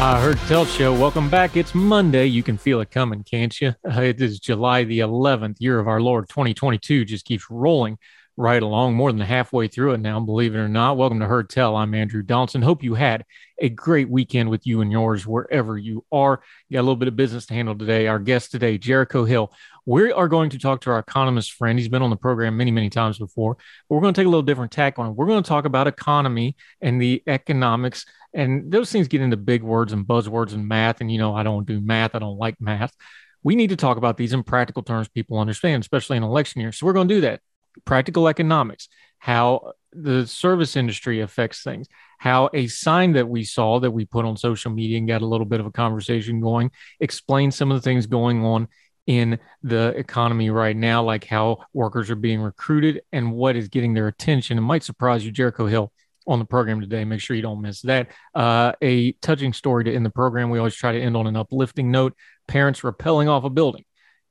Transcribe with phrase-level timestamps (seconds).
[0.00, 0.94] Uh, Heard Tell Show.
[0.94, 1.58] Welcome back.
[1.58, 2.24] It's Monday.
[2.24, 3.74] You can feel it coming, can't you?
[3.84, 7.04] It is July the 11th, year of our Lord 2022.
[7.04, 7.98] Just keeps rolling
[8.38, 10.96] right along, more than halfway through it now, believe it or not.
[10.96, 11.76] Welcome to Heard Tell.
[11.76, 12.62] I'm Andrew Donaldson.
[12.62, 13.26] Hope you had
[13.58, 16.40] a great weekend with you and yours wherever you are.
[16.72, 18.06] Got a little bit of business to handle today.
[18.06, 19.52] Our guest today, Jericho Hill.
[19.90, 21.76] We are going to talk to our economist friend.
[21.76, 24.30] He's been on the program many, many times before, but we're going to take a
[24.30, 25.10] little different tack on it.
[25.16, 28.06] We're going to talk about economy and the economics.
[28.32, 31.00] And those things get into big words and buzzwords and math.
[31.00, 32.92] And, you know, I don't do math, I don't like math.
[33.42, 36.70] We need to talk about these in practical terms people understand, especially in election year.
[36.70, 37.40] So we're going to do that
[37.84, 38.88] practical economics,
[39.18, 41.88] how the service industry affects things,
[42.18, 45.26] how a sign that we saw that we put on social media and got a
[45.26, 48.68] little bit of a conversation going explains some of the things going on
[49.06, 53.94] in the economy right now, like how workers are being recruited and what is getting
[53.94, 54.58] their attention.
[54.58, 55.92] It might surprise you, Jericho Hill
[56.26, 57.04] on the program today.
[57.04, 58.08] Make sure you don't miss that.
[58.34, 60.50] Uh, a touching story to end the program.
[60.50, 62.14] We always try to end on an uplifting note.
[62.46, 63.84] Parents rappelling off a building,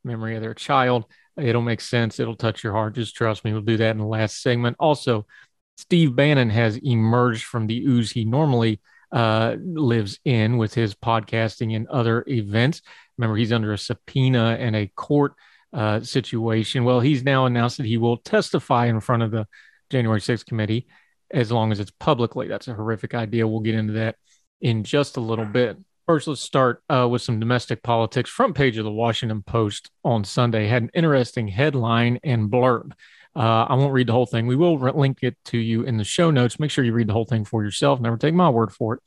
[0.04, 1.06] memory of their child.
[1.38, 2.20] It'll make sense.
[2.20, 2.96] It'll touch your heart.
[2.96, 3.54] Just trust me.
[3.54, 4.78] We'll do that in the last segment.
[4.80, 5.26] Also,
[5.78, 8.82] Steve Bannon has emerged from the ooze he normally
[9.12, 12.82] uh, lives in with his podcasting and other events.
[13.20, 15.34] Remember, he's under a subpoena and a court
[15.74, 16.86] uh, situation.
[16.86, 19.46] Well, he's now announced that he will testify in front of the
[19.90, 20.88] January 6th committee
[21.30, 22.48] as long as it's publicly.
[22.48, 23.46] That's a horrific idea.
[23.46, 24.16] We'll get into that
[24.62, 25.78] in just a little bit.
[26.08, 28.30] First, let's start uh, with some domestic politics.
[28.30, 32.94] Front page of the Washington Post on Sunday had an interesting headline and blurb.
[33.36, 34.48] Uh, I won't read the whole thing.
[34.48, 36.58] We will link it to you in the show notes.
[36.58, 38.00] Make sure you read the whole thing for yourself.
[38.00, 39.02] Never take my word for it.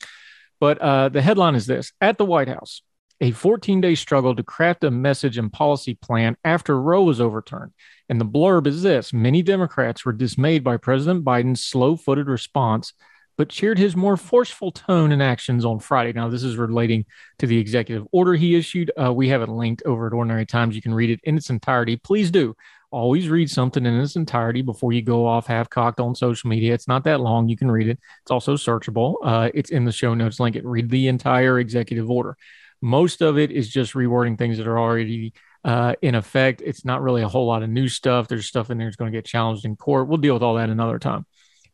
[0.61, 2.83] But uh, the headline is this At the White House,
[3.23, 7.73] a 14 day struggle to craft a message and policy plan after Roe was overturned.
[8.09, 12.93] And the blurb is this Many Democrats were dismayed by President Biden's slow footed response
[13.39, 16.13] but cheered his more forceful tone and actions on Friday.
[16.13, 17.07] Now, this is relating
[17.39, 18.93] to the executive order he issued.
[19.03, 20.77] Uh, we have it linked over at Ordinary Times.
[20.77, 21.97] You can read it in its entirety.
[21.97, 22.55] Please do.
[22.91, 26.75] Always read something in its entirety before you go off half cocked on social media.
[26.75, 27.49] It's not that long.
[27.49, 27.99] You can read it.
[28.21, 29.15] It's also searchable.
[29.25, 30.57] Uh, it's in the show notes link.
[30.57, 32.37] It read the entire executive order.
[32.83, 35.33] Most of it is just rewording things that are already
[35.65, 36.61] uh, in effect.
[36.65, 38.27] It's not really a whole lot of new stuff.
[38.27, 40.09] There's stuff in there that's going to get challenged in court.
[40.09, 41.25] We'll deal with all that another time.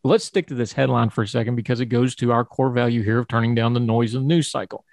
[0.04, 3.02] Let's stick to this headline for a second because it goes to our core value
[3.02, 4.84] here of turning down the noise of the news cycle.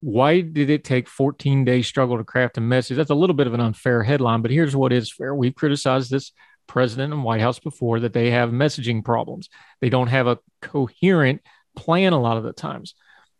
[0.00, 2.96] Why did it take 14 days struggle to craft a message?
[2.96, 5.34] That's a little bit of an unfair headline, but here's what is fair.
[5.34, 6.32] We've criticized this
[6.66, 9.48] president and White House before that they have messaging problems.
[9.80, 11.42] They don't have a coherent
[11.76, 12.94] plan a lot of the times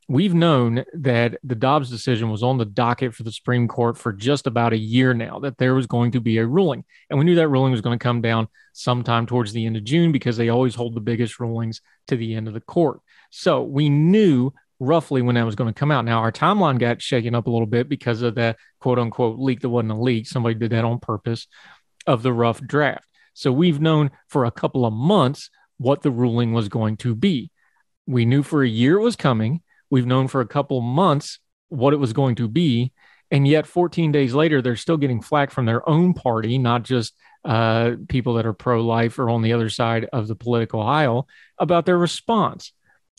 [0.08, 4.12] we've known that the Dobbs decision was on the docket for the Supreme Court for
[4.12, 6.84] just about a year now, that there was going to be a ruling.
[7.08, 9.84] And we knew that ruling was going to come down sometime towards the end of
[9.84, 13.00] June because they always hold the biggest rulings to the end of the court.
[13.30, 16.04] So we knew roughly when that was going to come out.
[16.04, 19.60] Now, our timeline got shaken up a little bit because of that quote unquote leak
[19.60, 20.26] that wasn't a leak.
[20.26, 21.46] Somebody did that on purpose
[22.06, 23.06] of the rough draft.
[23.34, 27.50] So we've known for a couple of months what the ruling was going to be.
[28.06, 29.62] We knew for a year it was coming
[29.92, 32.94] We've known for a couple months what it was going to be.
[33.30, 37.12] And yet, 14 days later, they're still getting flack from their own party, not just
[37.44, 41.28] uh, people that are pro life or on the other side of the political aisle,
[41.59, 42.72] about their response.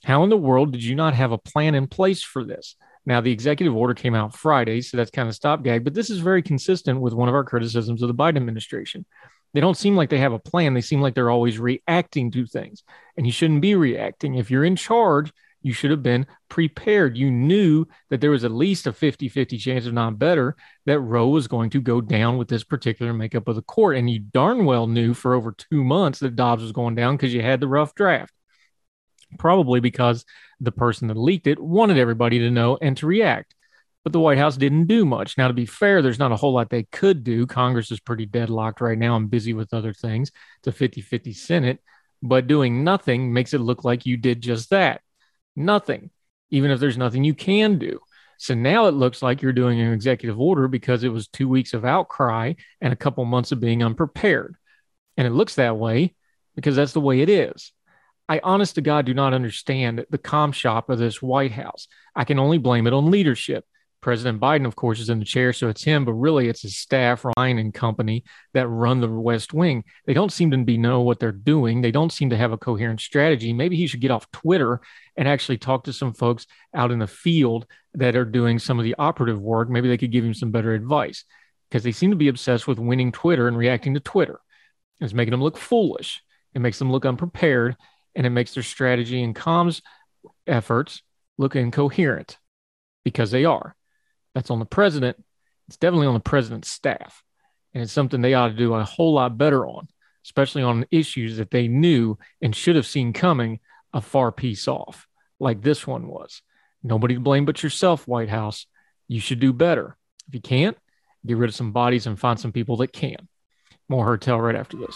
[0.04, 2.76] How in the world did you not have a plan in place for this?
[3.06, 6.20] Now, the executive order came out Friday, so that's kind of stopgag, but this is
[6.20, 9.06] very consistent with one of our criticisms of the Biden administration.
[9.54, 10.74] They don't seem like they have a plan.
[10.74, 12.82] They seem like they're always reacting to things,
[13.16, 14.34] and you shouldn't be reacting.
[14.34, 15.32] If you're in charge,
[15.64, 17.18] you should have been prepared.
[17.18, 20.56] You knew that there was at least a 50 50 chance, if not better,
[20.86, 23.98] that Roe was going to go down with this particular makeup of the court.
[23.98, 27.34] And you darn well knew for over two months that Dobbs was going down because
[27.34, 28.34] you had the rough draft.
[29.40, 30.26] probably because
[30.60, 33.56] the person that leaked it wanted everybody to know and to react.
[34.04, 35.38] But the White House didn't do much.
[35.38, 37.48] Now, to be fair, there's not a whole lot they could do.
[37.48, 40.32] Congress is pretty deadlocked right now and busy with other things.
[40.60, 41.80] It's a 50 50 Senate,
[42.22, 45.02] but doing nothing makes it look like you did just that.
[45.56, 46.10] Nothing,
[46.50, 48.00] even if there's nothing you can do.
[48.38, 51.74] So now it looks like you're doing an executive order because it was two weeks
[51.74, 54.56] of outcry and a couple months of being unprepared.
[55.16, 56.16] And it looks that way
[56.56, 57.72] because that's the way it is.
[58.28, 61.88] I honest to God do not understand the com shop of this White House.
[62.16, 63.66] I can only blame it on leadership.
[64.04, 66.76] President Biden, of course, is in the chair, so it's him, but really it's his
[66.76, 68.24] staff, Ryan and company,
[68.54, 69.86] that run the West Wing.
[70.06, 71.82] They don't seem to be know what they're doing.
[71.82, 73.54] They don't seem to have a coherent strategy.
[73.54, 74.82] Maybe he should get off Twitter
[75.16, 76.46] and actually talk to some folks
[76.76, 79.70] out in the field that are doing some of the operative work.
[79.70, 81.24] Maybe they could give him some better advice
[81.70, 84.40] because they seem to be obsessed with winning Twitter and reacting to Twitter.
[85.00, 86.22] It's making them look foolish.
[86.54, 87.78] It makes them look unprepared,
[88.16, 89.82] and it makes their strategy and comms
[90.46, 91.02] efforts
[91.38, 92.38] look incoherent
[93.04, 93.76] because they are.
[94.34, 95.24] That's on the president.
[95.68, 97.24] It's definitely on the president's staff.
[97.74, 99.88] And it's something they ought to do a whole lot better on,
[100.26, 103.60] especially on issues that they knew and should have seen coming
[103.94, 105.08] a far piece off,
[105.40, 106.42] like this one was.
[106.84, 108.68] Nobody to blame but yourself, White House.
[109.08, 109.98] You should do better.
[110.28, 110.78] If you can't,
[111.26, 113.28] get rid of some bodies and find some people that can.
[113.90, 114.96] More Heard Tell right after this.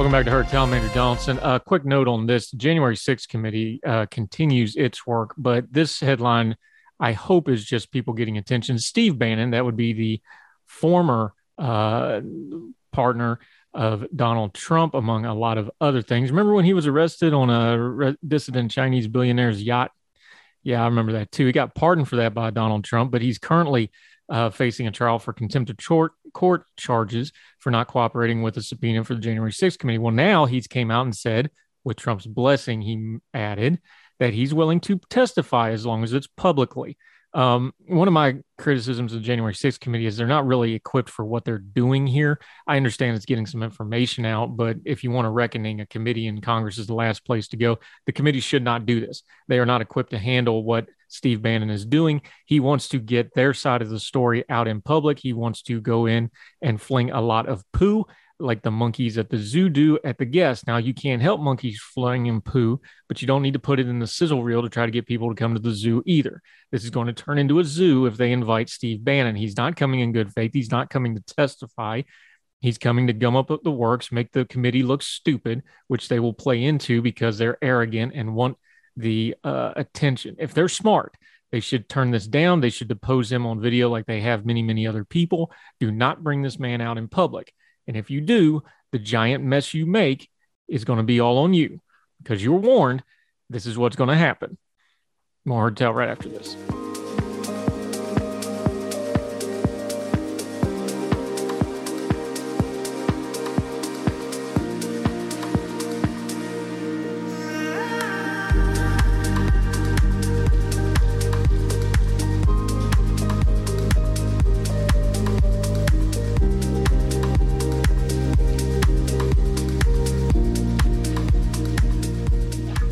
[0.00, 0.64] Welcome back to Heard Tell.
[0.64, 1.38] I'm Donaldson.
[1.42, 6.56] A quick note on this: January 6th committee uh, continues its work, but this headline,
[6.98, 8.78] I hope, is just people getting attention.
[8.78, 10.22] Steve Bannon, that would be the
[10.64, 12.22] former uh,
[12.92, 13.40] partner
[13.74, 16.30] of Donald Trump, among a lot of other things.
[16.30, 19.90] Remember when he was arrested on a re- dissident Chinese billionaire's yacht?
[20.62, 21.44] Yeah, I remember that too.
[21.44, 23.90] He got pardoned for that by Donald Trump, but he's currently
[24.30, 28.62] uh, facing a trial for contempt of court, court charges for not cooperating with a
[28.62, 29.98] subpoena for the January 6th committee.
[29.98, 31.50] Well, now he's came out and said,
[31.84, 33.80] with Trump's blessing, he added
[34.18, 36.96] that he's willing to testify as long as it's publicly.
[37.32, 41.08] Um, one of my criticisms of the January 6th committee is they're not really equipped
[41.08, 42.40] for what they're doing here.
[42.66, 46.26] I understand it's getting some information out, but if you want a reckoning, a committee
[46.26, 47.78] in Congress is the last place to go.
[48.06, 49.22] The committee should not do this.
[49.48, 52.22] They are not equipped to handle what Steve Bannon is doing.
[52.46, 55.18] He wants to get their side of the story out in public.
[55.18, 56.30] He wants to go in
[56.62, 58.06] and fling a lot of poo
[58.40, 60.66] like the monkeys at the zoo do at the guests.
[60.66, 63.88] Now you can't help monkeys flying in poo, but you don't need to put it
[63.88, 66.40] in the sizzle reel to try to get people to come to the zoo either.
[66.72, 69.36] This is going to turn into a zoo if they invite Steve Bannon.
[69.36, 70.52] He's not coming in good faith.
[70.54, 72.02] He's not coming to testify.
[72.60, 76.34] He's coming to gum up the works, make the committee look stupid, which they will
[76.34, 78.58] play into because they're arrogant and want
[78.96, 80.36] the uh, attention.
[80.38, 81.16] If they're smart,
[81.52, 82.60] they should turn this down.
[82.60, 85.50] They should depose him on video like they have many, many other people.
[85.80, 87.52] Do not bring this man out in public.
[87.86, 90.28] And if you do, the giant mess you make
[90.68, 91.80] is going to be all on you
[92.22, 93.02] because you were warned
[93.48, 94.58] this is what's going to happen.
[95.44, 96.56] More Heard Tell right after this.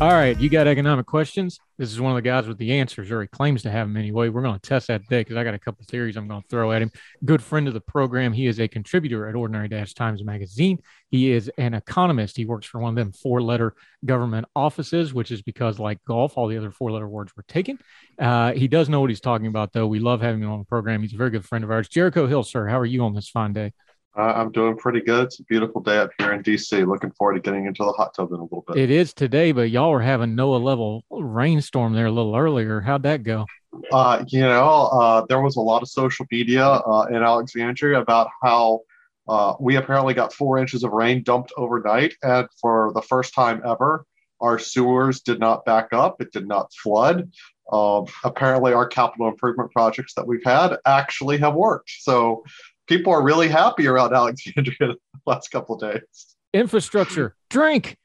[0.09, 1.59] All right, you got economic questions?
[1.77, 3.95] This is one of the guys with the answers, or he claims to have them
[3.95, 4.29] anyway.
[4.29, 6.47] We're going to test that today because I got a couple theories I'm going to
[6.47, 6.89] throw at him.
[7.23, 8.33] Good friend of the program.
[8.33, 10.79] He is a contributor at Ordinary Dash Times Magazine.
[11.11, 12.37] He is an economist.
[12.37, 16.39] He works for one of them four letter government offices, which is because, like golf,
[16.39, 17.77] all the other four letter words were taken.
[18.17, 19.85] Uh, he does know what he's talking about, though.
[19.85, 21.03] We love having him on the program.
[21.03, 21.87] He's a very good friend of ours.
[21.87, 23.73] Jericho Hill, sir, how are you on this fine day?
[24.17, 25.25] Uh, I'm doing pretty good.
[25.25, 26.85] It's a beautiful day up here in DC.
[26.87, 28.77] Looking forward to getting into the hot tub in a little bit.
[28.77, 32.81] It is today, but y'all were having Noah level rainstorm there a little earlier.
[32.81, 33.45] How'd that go?
[33.91, 38.29] Uh, you know, uh, there was a lot of social media uh, in Alexandria about
[38.41, 38.81] how
[39.27, 42.15] uh, we apparently got four inches of rain dumped overnight.
[42.23, 44.05] And for the first time ever,
[44.41, 47.29] our sewers did not back up, it did not flood.
[47.71, 51.91] Um, apparently, our capital improvement projects that we've had actually have worked.
[51.99, 52.43] So,
[52.89, 56.35] people are really happy around Alexandria the last couple of days.
[56.53, 57.95] Infrastructure, drink.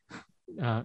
[0.60, 0.82] Uh,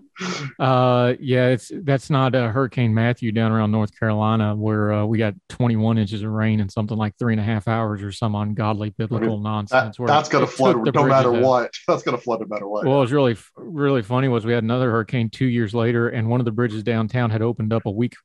[0.60, 5.18] uh, yeah, it's that's not a Hurricane Matthew down around North Carolina where uh, we
[5.18, 8.36] got 21 inches of rain in something like three and a half hours or some
[8.36, 9.98] ungodly biblical I mean, nonsense.
[9.98, 11.42] That, that's going to flood no matter out.
[11.42, 11.72] what.
[11.88, 12.86] That's going to flood no matter what.
[12.86, 16.30] Well, it was really really funny was we had another hurricane two years later, and
[16.30, 18.16] one of the bridges downtown had opened up a week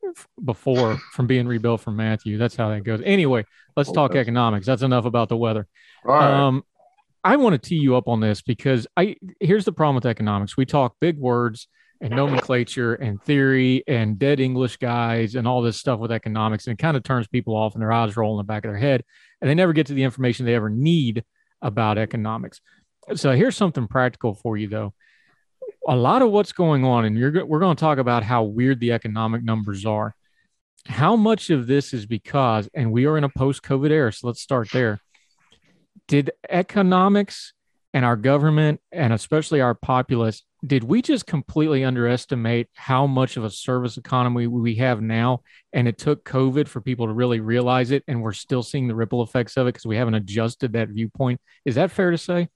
[0.44, 2.38] before from being rebuilt from Matthew.
[2.38, 3.00] That's how that goes.
[3.04, 3.44] Anyway,
[3.76, 4.66] let's talk economics.
[4.66, 5.66] That's enough about the weather.
[6.06, 6.46] All right.
[6.46, 6.64] Um,
[7.24, 10.58] I want to tee you up on this because I here's the problem with economics.
[10.58, 11.68] We talk big words
[12.02, 16.78] and nomenclature and theory and dead English guys and all this stuff with economics, and
[16.78, 18.78] it kind of turns people off and their eyes roll in the back of their
[18.78, 19.02] head,
[19.40, 21.24] and they never get to the information they ever need
[21.62, 22.60] about economics.
[23.14, 24.92] So here's something practical for you though.
[25.88, 28.80] A lot of what's going on, and you're we're going to talk about how weird
[28.80, 30.14] the economic numbers are.
[30.86, 34.42] How much of this is because, and we are in a post-COVID era, so let's
[34.42, 35.00] start there
[36.08, 37.52] did economics
[37.92, 43.44] and our government and especially our populace did we just completely underestimate how much of
[43.44, 45.42] a service economy we have now?
[45.72, 48.94] And it took covid for people to really realize it and we're still seeing the
[48.94, 51.40] ripple effects of it because we haven't adjusted that viewpoint.
[51.64, 52.48] Is that fair to say?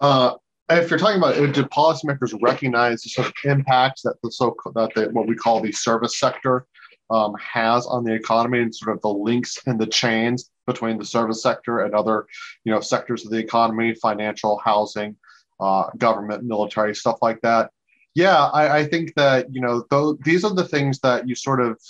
[0.00, 0.34] Uh,
[0.70, 4.92] if you're talking about did policymakers recognize the sort of impacts that the so that
[4.94, 6.66] the, what we call the service sector
[7.10, 11.04] um, has on the economy and sort of the links and the chains between the
[11.04, 12.26] service sector and other,
[12.64, 15.16] you know, sectors of the economy, financial, housing,
[15.60, 17.70] uh, government, military, stuff like that.
[18.14, 21.60] Yeah, I, I think that you know th- these are the things that you sort
[21.60, 21.80] of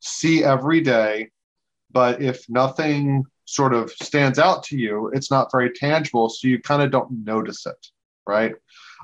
[0.00, 1.30] see every day,
[1.92, 6.60] but if nothing sort of stands out to you, it's not very tangible, so you
[6.60, 7.86] kind of don't notice it,
[8.26, 8.54] right?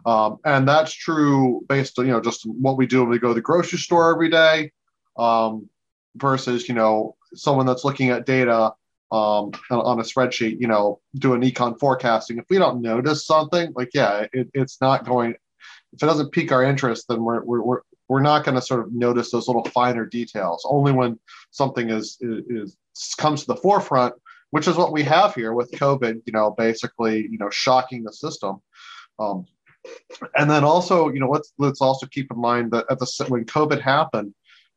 [0.07, 3.29] Um, and that's true based on you know just what we do when we go
[3.29, 4.73] to the grocery store every day,
[5.19, 5.69] um,
[6.17, 8.73] versus you know someone that's looking at data
[9.13, 12.39] um, on a spreadsheet, you know, doing econ forecasting.
[12.39, 15.33] If we don't notice something, like yeah, it, it's not going.
[15.93, 18.81] If it doesn't pique our interest, then we're we're we're, we're not going to sort
[18.81, 20.67] of notice those little finer details.
[20.69, 21.19] Only when
[21.51, 24.15] something is, is, is comes to the forefront,
[24.51, 26.23] which is what we have here with COVID.
[26.25, 28.63] You know, basically, you know, shocking the system.
[29.19, 29.45] Um,
[30.37, 33.45] and then also, you know, let's let's also keep in mind that at the when
[33.45, 34.33] COVID happened,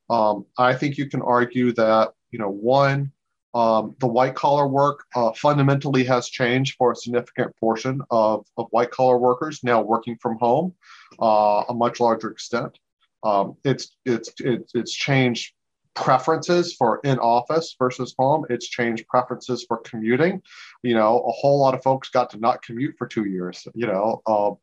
[0.09, 3.13] um, I think you can argue that you know one
[3.55, 8.67] um, the white collar work uh, fundamentally has changed for a significant portion of, of
[8.71, 10.73] white collar workers now working from home,
[11.21, 12.77] uh, a much larger extent.
[13.23, 15.53] Um, it's, it's, it's, it's changed
[15.93, 18.45] preferences for in office versus home.
[18.49, 20.41] It's changed preferences for commuting.
[20.83, 23.87] You know, a whole lot of folks got to not commute for two years, you
[23.87, 24.21] know.
[24.27, 24.57] Um,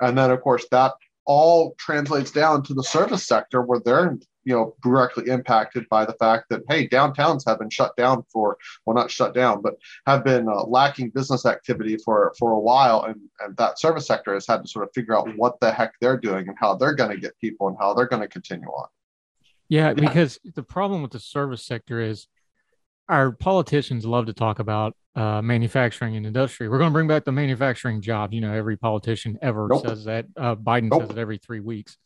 [0.00, 0.94] and then, of course, that
[1.24, 6.14] all translates down to the service sector where they're you know directly impacted by the
[6.14, 9.74] fact that hey downtowns have been shut down for well not shut down but
[10.06, 13.04] have been uh, lacking business activity for for a while.
[13.04, 15.94] And and that service sector has had to sort of figure out what the heck
[16.00, 18.68] they're doing and how they're going to get people and how they're going to continue
[18.68, 18.88] on.
[19.68, 19.94] Yeah.
[19.94, 22.26] because the problem with the service sector is
[23.12, 26.68] our politicians love to talk about uh, manufacturing and industry.
[26.68, 28.32] We're going to bring back the manufacturing job.
[28.32, 29.86] You know, every politician ever nope.
[29.86, 30.26] says that.
[30.36, 31.02] Uh, Biden nope.
[31.02, 31.96] says it every three weeks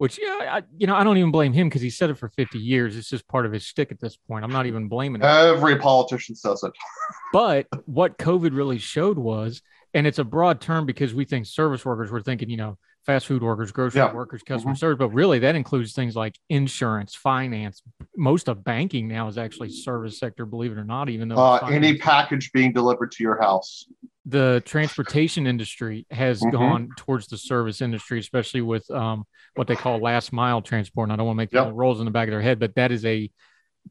[0.00, 2.30] which yeah, I, you know, I don't even blame him because he said it for
[2.30, 2.96] 50 years.
[2.96, 4.46] It's just part of his stick at this point.
[4.46, 5.26] I'm not even blaming him.
[5.26, 6.72] Every politician says it.
[7.34, 9.60] but what COVID really showed was,
[9.92, 12.78] and it's a broad term because we think service workers, we're thinking, you know,
[13.10, 14.12] fast food workers, grocery yeah.
[14.12, 14.78] workers, customer mm-hmm.
[14.78, 17.82] service, but really that includes things like insurance, finance.
[18.16, 21.68] Most of banking now is actually service sector, believe it or not, even though uh,
[21.70, 23.86] any package being delivered to your house
[24.26, 26.50] the transportation industry has mm-hmm.
[26.50, 29.24] gone towards the service industry, especially with um,
[29.56, 31.06] what they call last mile transport.
[31.06, 31.72] And I don't want to make yep.
[31.72, 33.30] rolls in the back of their head, but that is a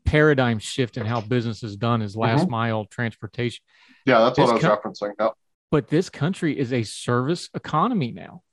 [0.06, 2.52] paradigm shift in how business is done is last mm-hmm.
[2.52, 3.64] mile transportation.
[4.06, 5.14] Yeah, that's this what I was co- referencing.
[5.20, 5.34] Yep.
[5.72, 8.44] But this country is a service economy now.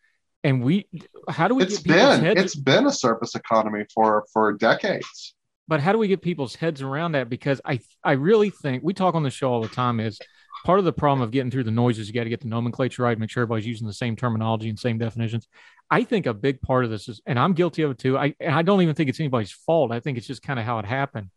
[0.47, 0.87] And we,
[1.29, 1.65] how do we?
[1.65, 5.35] It's been it's been a service economy for for decades.
[5.67, 7.29] But how do we get people's heads around that?
[7.29, 10.21] Because I I really think we talk on the show all the time is
[10.65, 12.49] part of the problem of getting through the noise is you got to get the
[12.49, 15.49] nomenclature right, make sure everybody's using the same terminology and same definitions.
[15.91, 18.17] I think a big part of this is, and I'm guilty of it too.
[18.17, 19.91] I and I don't even think it's anybody's fault.
[19.91, 21.31] I think it's just kind of how it happened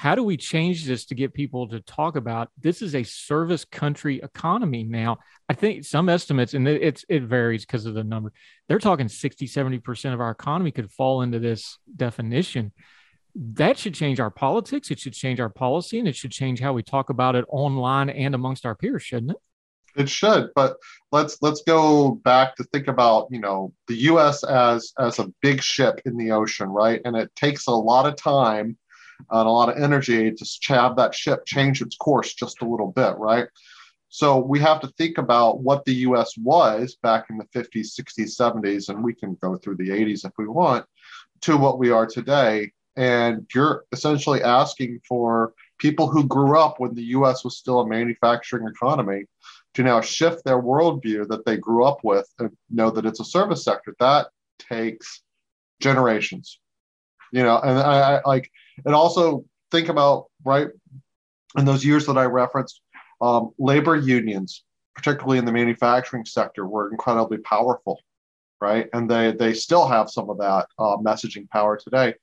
[0.00, 3.66] how do we change this to get people to talk about this is a service
[3.66, 5.18] country economy now?
[5.46, 8.32] I think some estimates and it's it varies because of the number
[8.66, 12.72] they're talking 60 70% of our economy could fall into this definition.
[13.34, 16.72] That should change our politics it should change our policy and it should change how
[16.72, 20.00] we talk about it online and amongst our peers shouldn't it?
[20.00, 20.78] It should but
[21.12, 25.62] let's let's go back to think about you know the us as as a big
[25.62, 27.02] ship in the ocean right?
[27.04, 28.78] And it takes a lot of time
[29.30, 32.92] and a lot of energy to have that ship change its course just a little
[32.92, 33.46] bit, right?
[34.08, 38.36] So we have to think about what the US was back in the 50s, 60s,
[38.36, 40.84] 70s, and we can go through the 80s if we want,
[41.42, 42.72] to what we are today.
[42.96, 47.88] And you're essentially asking for people who grew up when the US was still a
[47.88, 49.26] manufacturing economy
[49.74, 53.24] to now shift their worldview that they grew up with and know that it's a
[53.24, 53.94] service sector.
[54.00, 54.26] That
[54.58, 55.22] takes
[55.80, 56.58] generations.
[57.32, 58.50] You know, and I, I like
[58.84, 60.68] and also think about right
[61.58, 62.80] in those years that I referenced,
[63.20, 68.00] um, labor unions, particularly in the manufacturing sector, were incredibly powerful,
[68.60, 68.88] right?
[68.92, 72.14] And they they still have some of that uh, messaging power today.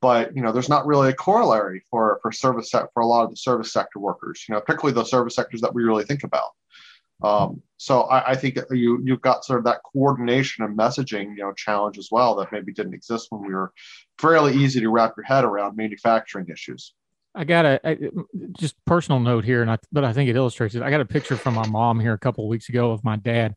[0.00, 3.24] But you know, there's not really a corollary for for service set for a lot
[3.24, 4.44] of the service sector workers.
[4.48, 6.50] You know, particularly those service sectors that we really think about.
[7.22, 11.42] Um, so I, I, think you you've got sort of that coordination and messaging you
[11.42, 13.72] know challenge as well that maybe didn't exist when we were
[14.18, 16.94] fairly easy to wrap your head around manufacturing issues.
[17.34, 18.12] I got a,
[18.58, 20.82] just personal note here, and I but I think it illustrates it.
[20.82, 23.16] I got a picture from my mom here a couple of weeks ago of my
[23.16, 23.54] dad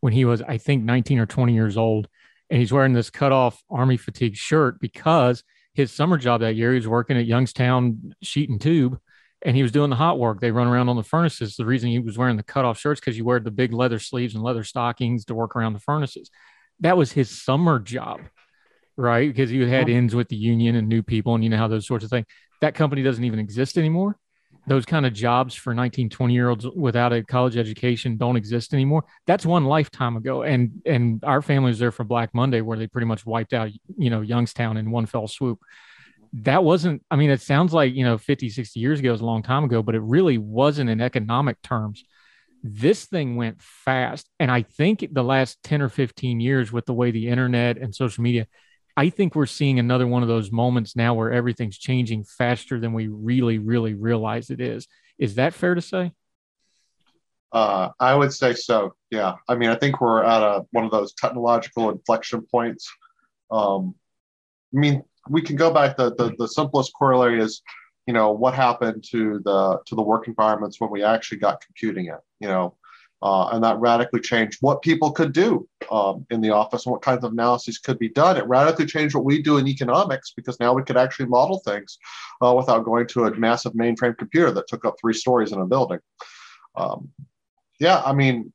[0.00, 2.08] when he was I think 19 or 20 years old,
[2.50, 6.72] and he's wearing this cut off army fatigue shirt because his summer job that year
[6.72, 8.98] he was working at Youngstown Sheet and Tube
[9.44, 10.40] and he was doing the hot work.
[10.40, 11.56] They run around on the furnaces.
[11.56, 14.34] The reason he was wearing the cutoff shirts because you wear the big leather sleeves
[14.34, 16.30] and leather stockings to work around the furnaces.
[16.80, 18.20] That was his summer job,
[18.96, 19.28] right?
[19.28, 21.86] Because he had ends with the union and new people, and you know how those
[21.86, 22.26] sorts of things.
[22.62, 24.18] That company doesn't even exist anymore.
[24.66, 28.72] Those kind of jobs for 19, 20 year olds without a college education don't exist
[28.72, 29.04] anymore.
[29.26, 30.42] That's one lifetime ago.
[30.42, 33.70] And and our family was there for Black Monday where they pretty much wiped out,
[33.98, 35.60] you know, Youngstown in one fell swoop
[36.42, 39.24] that wasn't i mean it sounds like you know 50 60 years ago is a
[39.24, 42.04] long time ago but it really wasn't in economic terms
[42.62, 46.94] this thing went fast and i think the last 10 or 15 years with the
[46.94, 48.48] way the internet and social media
[48.96, 52.92] i think we're seeing another one of those moments now where everything's changing faster than
[52.92, 56.10] we really really realize it is is that fair to say
[57.52, 58.96] uh, I would say so.
[59.12, 59.34] Yeah.
[59.48, 62.90] I mean, I think we're at a, one of those technological inflection points.
[63.48, 63.94] Um,
[64.74, 65.96] I mean, we can go back.
[65.96, 67.62] The, the the simplest corollary is,
[68.06, 72.06] you know, what happened to the to the work environments when we actually got computing
[72.06, 72.20] it.
[72.40, 72.76] You know,
[73.22, 77.00] uh, and that radically changed what people could do um, in the office and what
[77.00, 78.36] kinds of analyses could be done.
[78.36, 81.98] It radically changed what we do in economics because now we could actually model things
[82.42, 85.66] uh, without going to a massive mainframe computer that took up three stories in a
[85.66, 86.00] building.
[86.76, 87.08] Um,
[87.80, 88.52] yeah, I mean,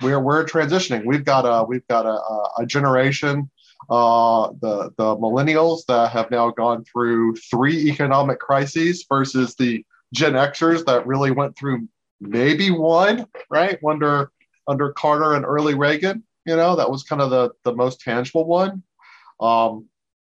[0.00, 1.04] we're we're transitioning.
[1.04, 3.50] We've got a we've got a, a generation
[3.88, 10.32] uh, the the millennials that have now gone through three economic crises versus the Gen
[10.32, 11.88] Xers that really went through
[12.20, 13.78] maybe one, right?
[13.86, 14.30] Under
[14.66, 18.46] under Carter and early Reagan, you know, that was kind of the the most tangible
[18.46, 18.82] one.
[19.40, 19.86] Um,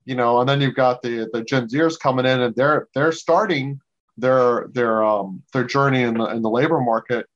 [0.06, 3.12] you know, and then you've got the the Gen Zers coming in, and they're they're
[3.12, 3.80] starting
[4.18, 7.28] their their um their journey in the in the labor market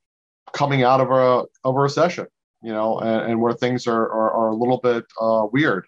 [0.53, 2.27] coming out of a of a recession
[2.61, 5.85] you know, and, and where things are, are, are, a little bit uh, weird.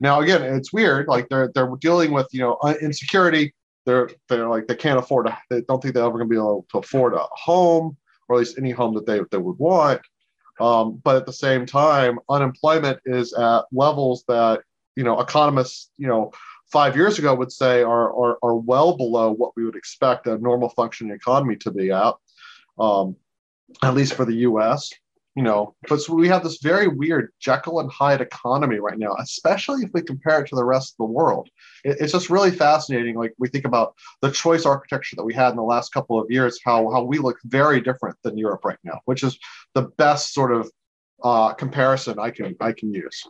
[0.00, 1.08] Now, again, it's weird.
[1.08, 3.54] Like they're they're dealing with you know insecurity.
[3.86, 5.28] They're they're like they can't afford.
[5.28, 7.96] A, they don't think they're ever going to be able to afford a home,
[8.28, 10.00] or at least any home that they they would want.
[10.60, 14.62] Um, but at the same time, unemployment is at levels that
[14.96, 16.32] you know economists you know
[16.70, 20.38] five years ago would say are are, are well below what we would expect a
[20.38, 22.14] normal functioning economy to be at,
[22.78, 23.16] um,
[23.82, 24.90] at least for the U.S
[25.34, 29.82] you know, but we have this very weird Jekyll and Hyde economy right now, especially
[29.82, 31.48] if we compare it to the rest of the world.
[31.84, 33.16] It, it's just really fascinating.
[33.16, 36.30] Like we think about the choice architecture that we had in the last couple of
[36.30, 39.38] years, how how we look very different than Europe right now, which is
[39.74, 40.70] the best sort of
[41.24, 43.24] uh, comparison I can I can use.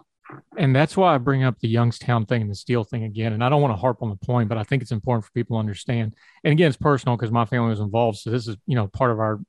[0.57, 3.33] And that's why I bring up the Youngstown thing and the steel thing again.
[3.33, 5.33] And I don't want to harp on the point, but I think it's important for
[5.33, 6.15] people to understand.
[6.45, 8.19] And again, it's personal because my family was involved.
[8.19, 9.41] So this is, you know, part of our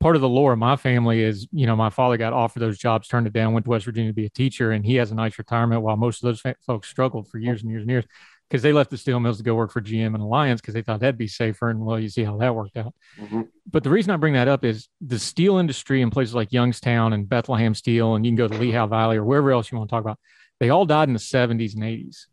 [0.00, 3.06] part of the lore my family is, you know, my father got offered those jobs,
[3.06, 5.14] turned it down, went to West Virginia to be a teacher, and he has a
[5.14, 8.06] nice retirement while most of those folks struggled for years and years and years
[8.50, 10.82] because they left the steel mills to go work for GM and Alliance because they
[10.82, 11.70] thought that'd be safer.
[11.70, 12.92] And well, you see how that worked out.
[13.18, 13.42] Mm-hmm.
[13.70, 17.12] But the reason I bring that up is the steel industry in places like Youngstown
[17.12, 19.88] and Bethlehem Steel, and you can go to Lehigh Valley or wherever else you want
[19.88, 20.18] to talk about,
[20.58, 22.26] they all died in the 70s and 80s.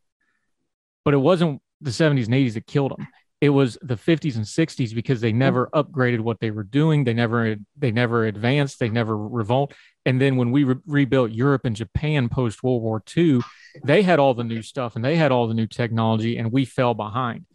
[1.06, 3.08] But it wasn't the 70s and 80s that killed them.
[3.40, 7.04] It was the 50s and 60s because they never upgraded what they were doing.
[7.04, 8.80] They never they never advanced.
[8.80, 9.76] They never revolt.
[10.08, 13.42] And then when we re- rebuilt Europe and Japan post World War II,
[13.84, 16.64] they had all the new stuff and they had all the new technology, and we
[16.64, 17.46] fell behind.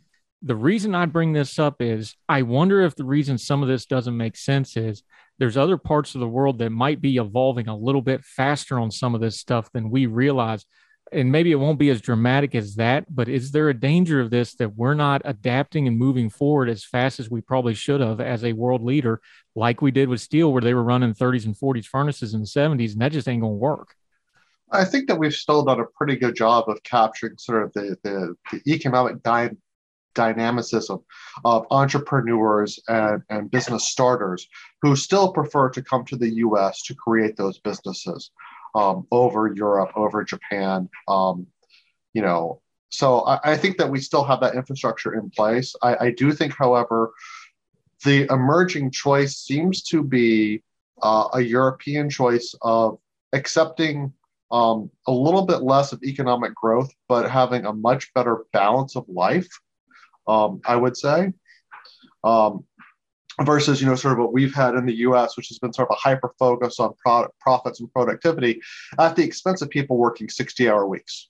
[0.43, 3.87] The reason I bring this up is I wonder if the reason some of this
[3.87, 5.03] doesn't make sense is
[5.39, 8.91] there's other parts of the world that might be evolving a little bit faster on
[8.91, 10.67] some of this stuff than we realize.
[11.13, 14.31] And maybe it won't be as dramatic as that, but is there a danger of
[14.31, 18.21] this that we're not adapting and moving forward as fast as we probably should have
[18.21, 19.21] as a world leader
[19.55, 22.47] like we did with steel, where they were running 30s and 40s furnaces in the
[22.47, 23.95] 70s, and that just ain't going to work.
[24.71, 27.97] I think that we've still done a pretty good job of capturing sort of the,
[28.03, 29.57] the, the economic dy-
[30.15, 31.01] dynamicism
[31.45, 34.49] of entrepreneurs and, and business starters
[34.81, 38.31] who still prefer to come to the US to create those businesses
[38.75, 40.89] um, over Europe, over Japan.
[41.09, 41.47] Um,
[42.15, 45.75] you know, so I, I, think that we still have that infrastructure in place.
[45.83, 47.13] I, I do think, however,
[48.05, 50.63] the emerging choice seems to be
[51.03, 52.99] uh, a European choice of
[53.33, 54.13] accepting
[54.51, 59.07] um, a little bit less of economic growth, but having a much better balance of
[59.09, 59.49] life,
[60.29, 61.33] um, I would say,
[62.23, 62.65] um,
[63.41, 65.89] versus you know sort of what we've had in the U.S., which has been sort
[65.91, 68.61] of a hyper focus on product profits and productivity
[68.99, 71.29] at the expense of people working sixty-hour weeks.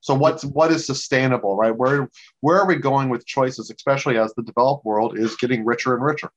[0.00, 1.74] So what's what is sustainable, right?
[1.74, 5.94] Where where are we going with choices, especially as the developed world is getting richer
[5.94, 6.30] and richer?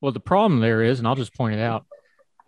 [0.00, 1.86] Well, the problem there is, and I'll just point it out.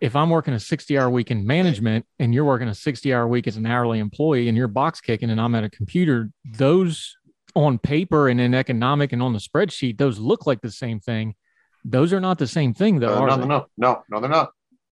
[0.01, 3.25] If I'm working a 60 hour week in management and you're working a 60 hour
[3.25, 7.15] week as an hourly employee and you're box kicking and I'm at a computer, those
[7.55, 11.35] on paper and in economic and on the spreadsheet, those look like the same thing.
[11.83, 13.15] Those are not the same thing, though.
[13.15, 14.51] Uh, no, no, no, no, no, they're not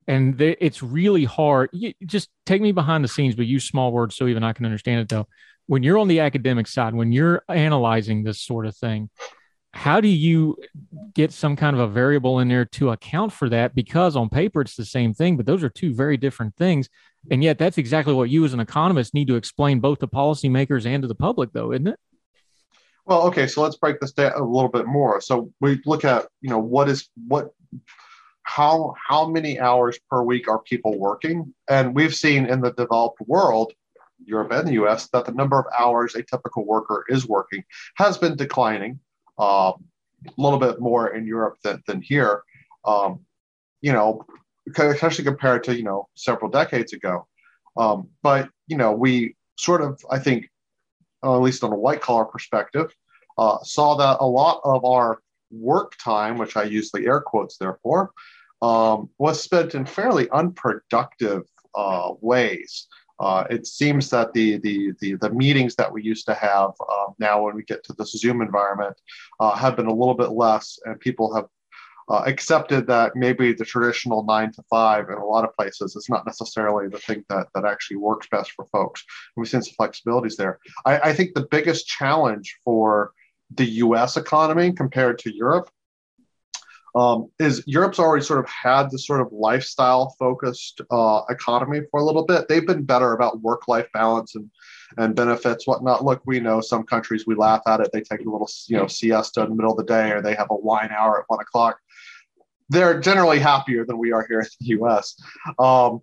[0.07, 1.69] and they, it's really hard.
[1.73, 4.65] You, just take me behind the scenes, but use small words so even I can
[4.65, 5.09] understand it.
[5.09, 5.27] Though,
[5.67, 9.09] when you're on the academic side, when you're analyzing this sort of thing,
[9.73, 10.57] how do you
[11.13, 13.75] get some kind of a variable in there to account for that?
[13.75, 16.87] Because on paper it's the same thing, but those are two very different things.
[17.31, 20.85] And yet, that's exactly what you, as an economist, need to explain both to policymakers
[20.85, 21.99] and to the public, though, isn't it?
[23.05, 25.21] Well, okay, so let's break this down a little bit more.
[25.21, 27.51] So we look at, you know, what is what
[28.43, 31.53] how how many hours per week are people working?
[31.69, 33.73] And we've seen in the developed world,
[34.23, 37.63] Europe and the U.S., that the number of hours a typical worker is working
[37.95, 38.99] has been declining.
[39.37, 39.85] Um,
[40.25, 42.41] a little bit more in Europe than, than here.
[42.85, 43.19] Um,
[43.81, 44.25] you know,
[44.75, 47.27] especially compared to you know several decades ago.
[47.77, 50.49] Um, but you know, we sort of, I think,
[51.33, 52.93] at least on a white collar perspective,
[53.37, 55.19] uh, saw that a lot of our
[55.51, 58.11] work time, which I use the air quotes there for,
[58.61, 61.43] um, was spent in fairly unproductive
[61.75, 62.87] uh, ways.
[63.19, 67.05] Uh, it seems that the, the, the, the, meetings that we used to have uh,
[67.17, 68.95] now when we get to this Zoom environment
[69.39, 71.45] uh, have been a little bit less, and people have
[72.09, 76.07] uh, accepted that maybe the traditional nine to five in a lot of places is
[76.09, 79.03] not necessarily the thing that, that actually works best for folks.
[79.35, 80.59] And we've seen some flexibilities there.
[80.85, 83.11] I, I think the biggest challenge for
[83.51, 85.69] the US economy compared to Europe
[86.95, 91.99] um, is Europe's already sort of had this sort of lifestyle focused uh, economy for
[91.99, 92.47] a little bit.
[92.47, 94.49] They've been better about work life balance and
[94.97, 96.05] and benefits, whatnot.
[96.05, 97.89] Look, we know some countries we laugh at it.
[97.91, 100.35] They take a little you know siesta in the middle of the day, or they
[100.35, 101.79] have a wine hour at one o'clock.
[102.69, 105.15] They're generally happier than we are here in the U.S.
[105.59, 106.01] Um,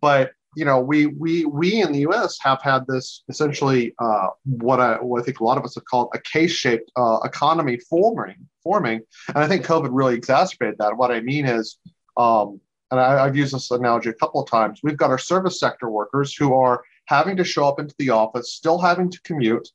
[0.00, 2.38] but you know, we we we in the U.S.
[2.40, 5.84] have had this essentially uh, what I what I think a lot of us have
[5.84, 10.96] called a K-shaped uh, economy forming forming, and I think COVID really exacerbated that.
[10.96, 11.78] What I mean is,
[12.16, 14.80] um, and I, I've used this analogy a couple of times.
[14.82, 18.52] We've got our service sector workers who are having to show up into the office,
[18.52, 19.68] still having to commute,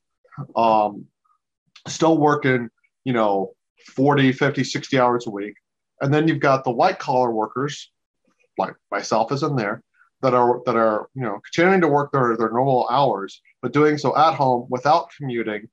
[0.58, 1.06] um,
[1.88, 2.70] still working,
[3.06, 3.54] you know,
[3.88, 5.56] 40, 50, 60 hours a week.
[6.02, 7.92] And then you've got the white collar workers,
[8.58, 9.84] like myself is in there,
[10.22, 13.98] that are that are you know continuing to work their their normal hours, but doing
[13.98, 15.68] so at home without commuting,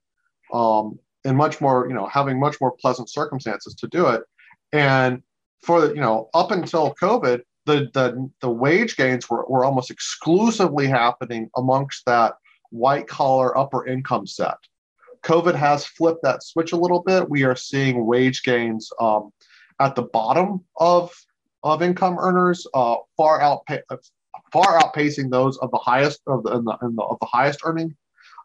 [0.53, 4.23] um, and much more you know having much more pleasant circumstances to do it.
[4.73, 5.23] And
[5.63, 9.91] for the you know up until COVID, the the, the wage gains were, were almost
[9.91, 12.35] exclusively happening amongst that
[12.71, 14.57] white collar upper income set.
[15.23, 17.31] COVID has flipped that switch a little bit.
[17.31, 19.31] We are seeing wage gains um,
[19.83, 21.13] at the bottom of
[21.65, 23.83] of income earners, uh, far outpa-
[24.53, 27.95] far outpacing those of the highest of the, the, the of the highest earning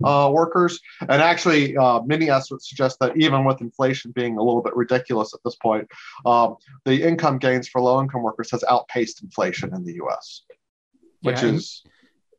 [0.03, 0.79] uh, workers.
[1.01, 5.33] And actually, uh, many estimates suggest that even with inflation being a little bit ridiculous
[5.33, 5.87] at this point,
[6.25, 10.43] um, the income gains for low income workers has outpaced inflation in the U.S.,
[11.21, 11.83] which yeah, is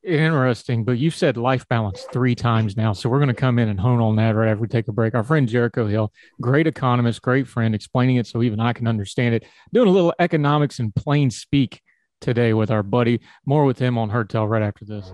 [0.05, 0.85] interesting.
[0.85, 3.81] But you've said life balance three times now, so we're going to come in and
[3.81, 5.15] hone on that right after we take a break.
[5.15, 9.35] Our friend Jericho Hill, great economist, great friend, explaining it so even I can understand
[9.35, 9.45] it.
[9.73, 11.83] Doing a little economics in plain speak
[12.21, 13.21] today with our buddy.
[13.47, 15.13] More with him on Heard Tell right after this.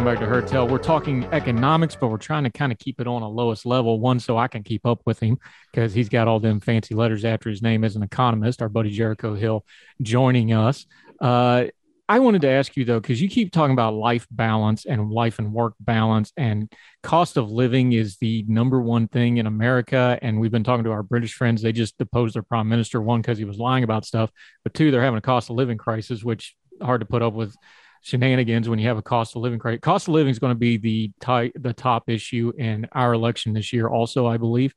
[0.00, 0.66] Welcome back to Heard Tell.
[0.66, 4.00] We're talking economics, but we're trying to kind of keep it on a lowest level.
[4.00, 5.36] One, so I can keep up with him
[5.70, 8.62] because he's got all them fancy letters after his name as an economist.
[8.62, 9.62] Our buddy Jericho Hill
[10.00, 10.86] joining us.
[11.20, 11.66] Uh,
[12.08, 15.38] I wanted to ask you though, because you keep talking about life balance and life
[15.38, 20.18] and work balance, and cost of living is the number one thing in America.
[20.22, 23.02] And we've been talking to our British friends; they just deposed their prime minister.
[23.02, 24.30] One, because he was lying about stuff,
[24.62, 27.54] but two, they're having a cost of living crisis, which hard to put up with
[28.00, 29.80] shenanigans when you have a cost of living crisis.
[29.82, 33.52] Cost of living is going to be the ty- the top issue in our election
[33.52, 34.74] this year, also, I believe.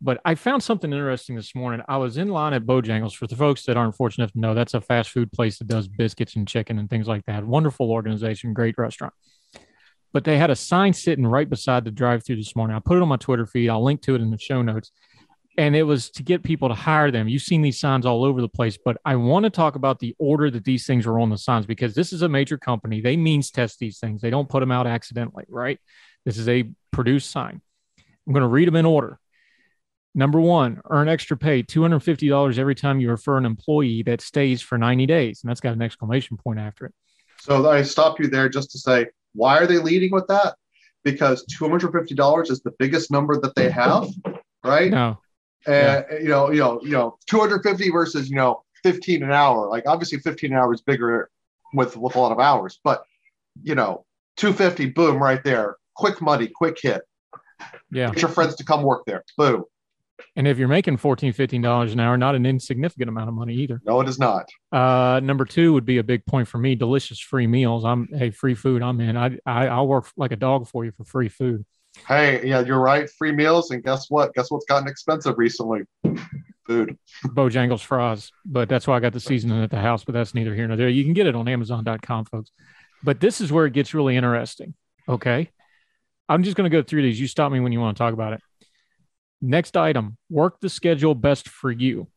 [0.00, 1.80] But I found something interesting this morning.
[1.88, 3.14] I was in line at Bojangles.
[3.14, 5.68] For the folks that aren't fortunate enough to know, that's a fast food place that
[5.68, 7.46] does biscuits and chicken and things like that.
[7.46, 9.14] Wonderful organization, great restaurant.
[10.12, 12.76] But they had a sign sitting right beside the drive-through this morning.
[12.76, 13.70] I put it on my Twitter feed.
[13.70, 14.92] I'll link to it in the show notes
[15.58, 17.28] and it was to get people to hire them.
[17.28, 20.14] You've seen these signs all over the place, but I want to talk about the
[20.18, 23.00] order that these things are on the signs because this is a major company.
[23.00, 24.20] They means test these things.
[24.20, 25.78] They don't put them out accidentally, right?
[26.24, 27.60] This is a produced sign.
[28.26, 29.18] I'm going to read them in order.
[30.14, 34.78] Number one, earn extra pay, $250 every time you refer an employee that stays for
[34.78, 35.40] 90 days.
[35.42, 36.94] And that's got an exclamation point after it.
[37.40, 40.56] So I stop you there just to say, why are they leading with that?
[41.04, 44.08] Because $250 is the biggest number that they have,
[44.64, 44.90] right?
[44.90, 45.18] No,
[45.66, 46.18] and yeah.
[46.18, 49.68] you know, you know, you know, 250 versus you know 15 an hour.
[49.68, 51.30] Like obviously 15 an hour is bigger
[51.74, 53.04] with with a lot of hours, but
[53.62, 54.04] you know,
[54.36, 57.02] 250, boom, right there, quick money, quick hit.
[57.90, 59.24] Yeah, get your friends to come work there.
[59.36, 59.64] Boom.
[60.34, 63.80] And if you're making 14 $15 an hour, not an insignificant amount of money either.
[63.84, 64.48] No, it is not.
[64.72, 66.74] Uh, number two would be a big point for me.
[66.74, 67.84] Delicious free meals.
[67.84, 68.82] I'm hey, free food.
[68.82, 69.16] I'm in.
[69.16, 71.64] I, I I'll work like a dog for you for free food.
[72.06, 73.08] Hey, yeah, you're right.
[73.18, 74.34] Free meals, and guess what?
[74.34, 75.82] Guess what's gotten expensive recently?
[76.66, 76.98] Food.
[77.26, 80.04] Bojangles fries, but that's why I got the seasoning at the house.
[80.04, 80.88] But that's neither here nor there.
[80.88, 82.50] You can get it on Amazon.com, folks.
[83.04, 84.74] But this is where it gets really interesting.
[85.08, 85.50] Okay,
[86.28, 87.20] I'm just going to go through these.
[87.20, 88.40] You stop me when you want to talk about it.
[89.40, 92.08] Next item: work the schedule best for you.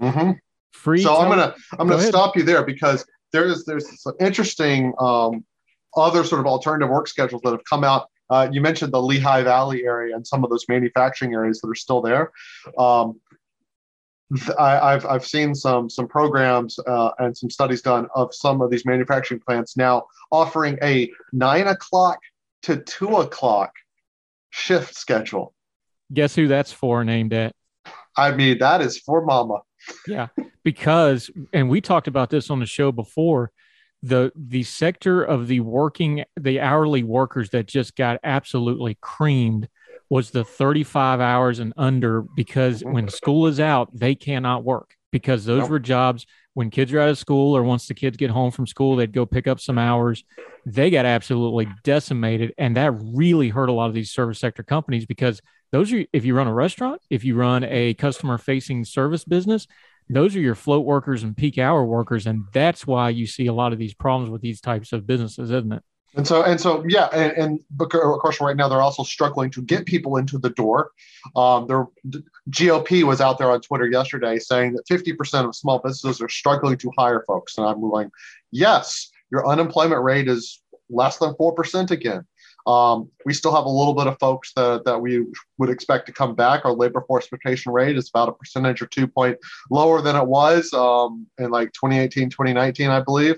[0.00, 0.32] Mm-hmm.
[0.72, 1.02] Free.
[1.02, 5.44] So I'm gonna I'm gonna stop you there because there's there's some interesting um,
[5.96, 9.42] other sort of alternative work schedules that have come out uh, you mentioned the Lehigh
[9.42, 12.30] Valley area and some of those manufacturing areas that are still there.
[12.78, 13.20] Um,
[14.58, 18.70] I, have I've seen some some programs uh, and some studies done of some of
[18.70, 22.20] these manufacturing plants now offering a nine o'clock
[22.62, 23.72] to two o'clock
[24.50, 25.52] shift schedule.
[26.12, 27.04] Guess who that's for?
[27.04, 27.54] Named at.
[28.16, 29.62] I mean, that is for Mama.
[30.06, 30.28] Yeah,
[30.62, 33.50] because and we talked about this on the show before
[34.02, 39.68] the the sector of the working the hourly workers that just got absolutely creamed
[40.08, 42.92] was the 35 hours and under because mm-hmm.
[42.92, 46.26] when school is out they cannot work because those were jobs.
[46.54, 49.12] When kids are out of school or once the kids get home from school they'd
[49.12, 50.24] go pick up some hours.
[50.66, 55.06] They got absolutely decimated and that really hurt a lot of these service sector companies
[55.06, 55.40] because
[55.72, 59.66] those are if you run a restaurant if you run a customer facing service business
[60.10, 63.52] those are your float workers and peak hour workers and that's why you see a
[63.52, 65.82] lot of these problems with these types of businesses isn't it?
[66.16, 69.62] And so and so yeah and, and of course right now they're also struggling to
[69.62, 70.90] get people into the door.
[71.36, 71.86] Um, their
[72.50, 76.76] gop was out there on twitter yesterday saying that 50% of small businesses are struggling
[76.78, 78.10] to hire folks and i'm going
[78.50, 82.26] yes your unemployment rate is less than 4% again
[82.66, 85.24] Um, we still have a little bit of folks that, that we
[85.58, 86.64] would expect to come back.
[86.64, 89.38] Our labor force participation rate is about a percentage or two point
[89.70, 93.36] lower than it was um, in like 2018, 2019, I believe.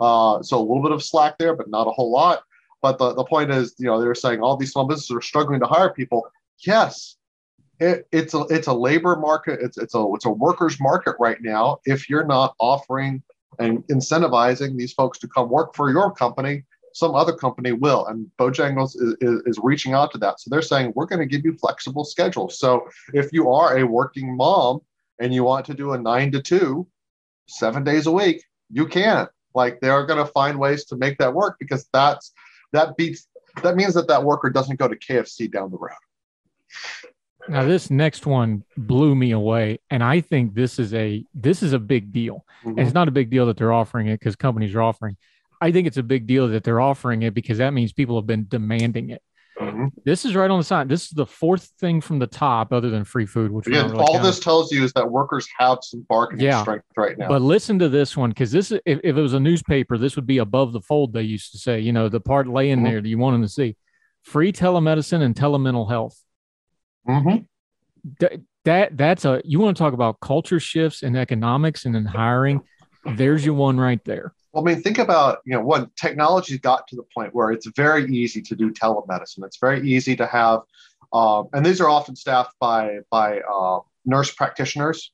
[0.00, 2.42] Uh, so a little bit of slack there, but not a whole lot.
[2.80, 5.60] But the, the point is, you know, they're saying all these small businesses are struggling
[5.60, 6.26] to hire people.
[6.66, 7.16] Yes,
[7.78, 9.60] it, it's a it's a labor market.
[9.62, 11.78] It's it's a it's a workers market right now.
[11.84, 13.22] If you're not offering
[13.58, 18.06] and incentivizing these folks to come work for your company, some other company will.
[18.06, 20.40] And Bojangles is, is, is reaching out to that.
[20.40, 22.58] So they're saying, we're going to give you flexible schedules.
[22.58, 24.80] So if you are a working mom
[25.18, 26.86] and you want to do a nine to two,
[27.48, 29.28] seven days a week, you can.
[29.54, 32.32] Like they're going to find ways to make that work because that's
[32.72, 33.28] that beats
[33.62, 35.92] that means that that worker doesn't go to KFC down the road.
[37.48, 41.72] Now this next one blew me away, and I think this is a this is
[41.72, 42.46] a big deal.
[42.60, 42.70] Mm-hmm.
[42.70, 45.16] And it's not a big deal that they're offering it because companies are offering.
[45.62, 48.26] I think it's a big deal that they're offering it because that means people have
[48.26, 49.22] been demanding it.
[49.60, 49.86] Mm-hmm.
[50.04, 50.88] This is right on the side.
[50.88, 53.52] This is the fourth thing from the top, other than free food.
[53.52, 56.62] Which yeah, really all this tells you is that workers have some bargaining yeah.
[56.62, 57.28] strength right now.
[57.28, 60.26] But listen to this one because this, if, if, it was a newspaper, this would
[60.26, 61.12] be above the fold.
[61.12, 62.86] They used to say, you know, the part laying mm-hmm.
[62.86, 63.76] there that you want them to see:
[64.22, 66.18] free telemedicine and telemental health.
[67.06, 67.44] Mm-hmm.
[68.20, 72.06] That, that that's a you want to talk about culture shifts and economics and in
[72.06, 72.62] hiring.
[73.04, 74.32] There's your one right there.
[74.52, 77.66] Well, I mean, think about, you know, when technology got to the point where it's
[77.74, 79.44] very easy to do telemedicine.
[79.44, 80.60] It's very easy to have,
[81.12, 85.12] um, and these are often staffed by by uh, nurse practitioners,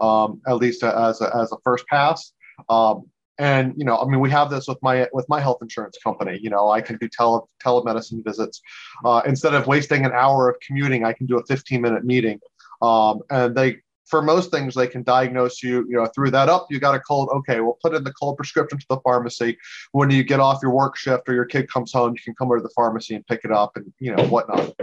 [0.00, 2.32] um, at least as a, as a first pass.
[2.68, 3.04] Um,
[3.38, 6.38] and you know, I mean, we have this with my with my health insurance company.
[6.40, 8.60] You know, I can do tele telemedicine visits
[9.04, 11.04] uh, instead of wasting an hour of commuting.
[11.04, 12.40] I can do a 15 minute meeting,
[12.82, 13.76] um, and they
[14.08, 16.66] for most things, they can diagnose you, you know, through that up.
[16.70, 17.28] You got a cold.
[17.32, 19.58] Okay, we'll put in the cold prescription to the pharmacy.
[19.92, 22.48] When you get off your work shift or your kid comes home, you can come
[22.48, 24.74] over to the pharmacy and pick it up and, you know, whatnot.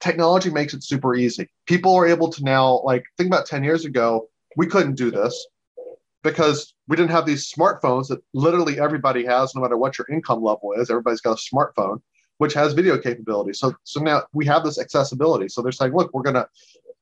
[0.00, 1.48] Technology makes it super easy.
[1.66, 5.46] People are able to now, like, think about 10 years ago, we couldn't do this
[6.22, 10.42] because we didn't have these smartphones that literally everybody has, no matter what your income
[10.42, 10.90] level is.
[10.90, 12.00] Everybody's got a smartphone
[12.38, 13.52] which has video capability.
[13.52, 15.48] So so now we have this accessibility.
[15.48, 16.46] So they're saying, look, we're gonna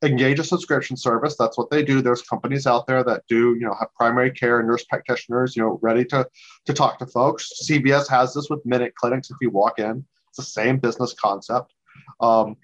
[0.05, 1.37] engage a subscription service.
[1.39, 2.03] That's what they do.
[2.03, 5.63] There's companies out there that do, you know, have primary care and nurse practitioners, you
[5.63, 6.29] know, ready to
[6.67, 7.51] to talk to folks.
[7.65, 9.31] CVS has this with minute clinics.
[9.31, 11.73] If you walk in, it's the same business concept.
[12.21, 12.57] Um,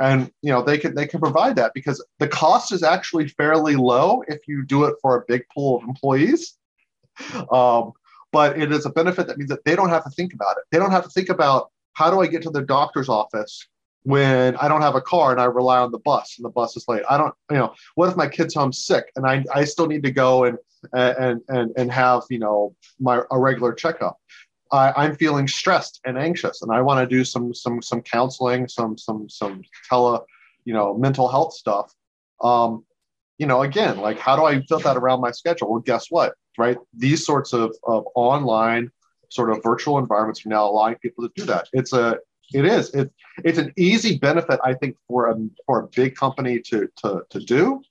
[0.00, 3.76] and you know they can they can provide that because the cost is actually fairly
[3.76, 6.56] low if you do it for a big pool of employees
[7.52, 7.92] um,
[8.32, 10.64] but it is a benefit that means that they don't have to think about it
[10.72, 13.68] they don't have to think about how do i get to the doctor's office
[14.04, 16.76] when I don't have a car and I rely on the bus and the bus
[16.76, 17.02] is late.
[17.08, 20.02] I don't, you know, what if my kid's home sick and I, I still need
[20.02, 20.58] to go and
[20.92, 24.18] and and and have you know my a regular checkup.
[24.72, 28.68] I, I'm feeling stressed and anxious and I want to do some some some counseling,
[28.68, 30.20] some some some tele,
[30.64, 31.92] you know, mental health stuff.
[32.42, 32.84] Um,
[33.38, 35.70] you know, again, like how do I fit that around my schedule?
[35.70, 36.34] Well, guess what?
[36.58, 38.90] Right, these sorts of of online
[39.30, 41.66] sort of virtual environments are now allowing people to do that.
[41.72, 42.18] It's a
[42.54, 42.90] it is.
[42.94, 43.12] It,
[43.44, 45.36] it's an easy benefit, I think, for a
[45.66, 47.82] for a big company to to to do.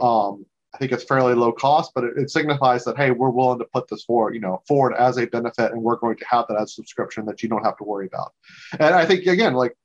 [0.00, 3.60] Um, I think it's fairly low cost, but it, it, signifies that hey, we're willing
[3.60, 6.46] to put this forward, you know, forward as a benefit, and we're going to have
[6.48, 8.32] that as subscription that you don't have to worry about.
[8.80, 9.76] And I think again, like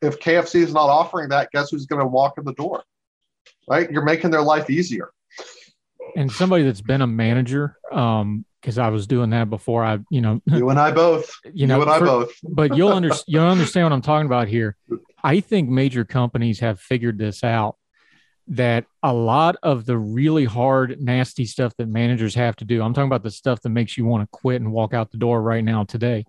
[0.00, 2.84] if KFC is not offering that, guess who's going to walk in the door?
[3.68, 3.90] Right?
[3.90, 5.10] You're making their life easier.
[6.16, 10.20] And somebody that's been a manager, um, because I was doing that before I, you
[10.20, 12.32] know, you and I both, you know, you and I for, both.
[12.42, 13.24] but you'll understand.
[13.28, 14.76] You'll understand what I'm talking about here.
[15.22, 17.76] I think major companies have figured this out.
[18.52, 22.80] That a lot of the really hard, nasty stuff that managers have to do.
[22.80, 25.18] I'm talking about the stuff that makes you want to quit and walk out the
[25.18, 26.24] door right now today.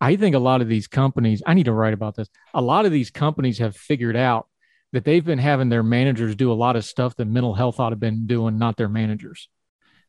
[0.00, 1.42] I think a lot of these companies.
[1.44, 2.28] I need to write about this.
[2.54, 4.48] A lot of these companies have figured out
[4.92, 7.90] that they've been having their managers do a lot of stuff that mental health ought
[7.90, 9.50] to have been doing, not their managers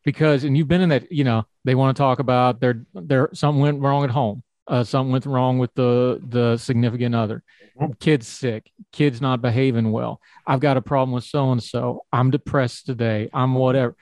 [0.04, 3.30] because and you've been in that you know they want to talk about their their
[3.34, 7.44] something went wrong at home uh, something went wrong with the the significant other.
[7.80, 7.94] Mm-hmm.
[8.00, 10.20] kids sick kids not behaving well.
[10.46, 13.30] I've got a problem with so and so i'm depressed today.
[13.34, 13.96] I'm whatever.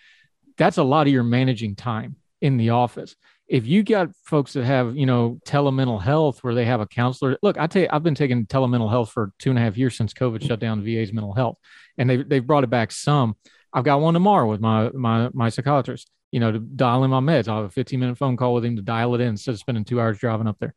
[0.57, 3.15] That's a lot of your managing time in the office.
[3.47, 7.37] If you got folks that have you know telemental health where they have a counselor
[7.41, 9.95] look i tell you i've been taking telemental health for two and a half years
[9.95, 11.57] since covid shut down va's mental health
[11.97, 13.35] and they, they've brought it back some
[13.73, 16.09] I've got one tomorrow with my my my psychiatrist.
[16.31, 17.47] You know, to dial in my meds.
[17.47, 19.59] I'll have a 15 minute phone call with him to dial it in instead of
[19.59, 20.75] spending two hours driving up there.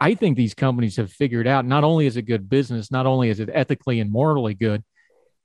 [0.00, 3.30] I think these companies have figured out not only is it good business, not only
[3.30, 4.82] is it ethically and morally good,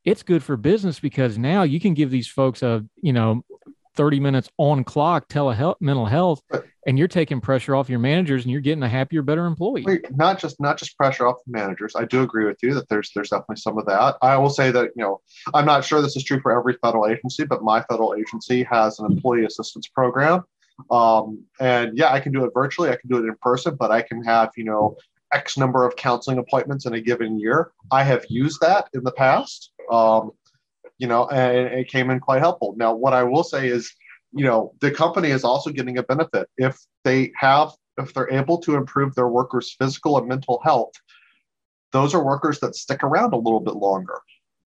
[0.05, 3.43] it's good for business because now you can give these folks a you know
[3.95, 6.41] 30 minutes on clock telehealth mental health
[6.85, 9.85] and you're taking pressure off your managers and you're getting a happier better employee.
[10.11, 11.95] Not just not just pressure off the managers.
[11.95, 14.17] I do agree with you that there's there's definitely some of that.
[14.21, 15.21] I will say that you know
[15.53, 18.99] i'm not sure this is true for every federal agency but my federal agency has
[18.99, 20.43] an employee assistance program.
[20.89, 22.89] Um, and yeah i can do it virtually.
[22.89, 24.97] I can do it in person but i can have you know
[25.33, 27.71] x number of counseling appointments in a given year.
[27.91, 29.71] I have used that in the past.
[29.91, 30.31] Um,
[30.97, 32.75] you know, and it came in quite helpful.
[32.77, 33.91] Now, what I will say is,
[34.31, 38.57] you know, the company is also getting a benefit if they have, if they're able
[38.59, 40.93] to improve their workers' physical and mental health.
[41.91, 44.19] Those are workers that stick around a little bit longer.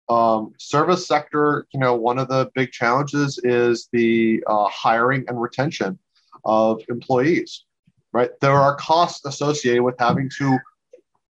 [0.07, 5.39] Um, service sector, you know, one of the big challenges is the uh, hiring and
[5.39, 5.99] retention
[6.45, 7.65] of employees.
[8.11, 10.57] Right, there are costs associated with having to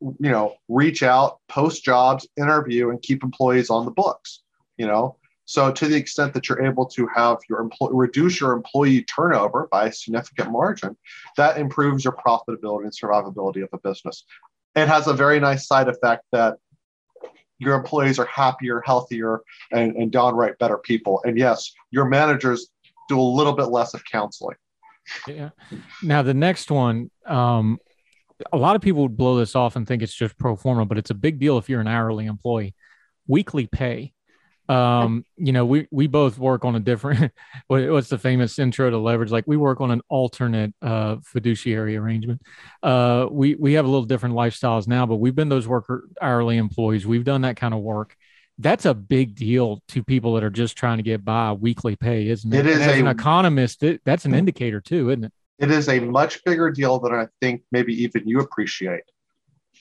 [0.01, 4.43] you know reach out post jobs interview and keep employees on the books
[4.76, 5.16] you know?
[5.46, 9.68] So to the extent that you're able to have your employee reduce your employee turnover
[9.70, 10.96] by a significant margin
[11.36, 14.24] that improves your profitability and survivability of a business.
[14.74, 16.56] It has a very nice side effect that
[17.58, 21.22] your employees are happier healthier and, and downright better people.
[21.24, 22.68] And yes your managers
[23.08, 24.56] do a little bit less of counseling.
[25.28, 25.50] Yeah.
[26.02, 27.78] Now the next one um,
[28.50, 30.96] a lot of people would blow this off and think it's just pro forma but
[30.96, 32.74] it's a big deal if you're an hourly employee.
[33.26, 34.13] Weekly pay
[34.68, 37.32] um you know we we both work on a different
[37.66, 39.30] what's the famous intro to leverage?
[39.30, 42.40] Like we work on an alternate uh fiduciary arrangement.
[42.82, 46.56] Uh we we have a little different lifestyles now but we've been those worker hourly
[46.56, 47.06] employees.
[47.06, 48.16] We've done that kind of work.
[48.58, 52.28] That's a big deal to people that are just trying to get by weekly pay
[52.28, 55.32] isn't it, it is as a, an economist it, that's an indicator too isn't it?
[55.58, 59.02] It is a much bigger deal than i think maybe even you appreciate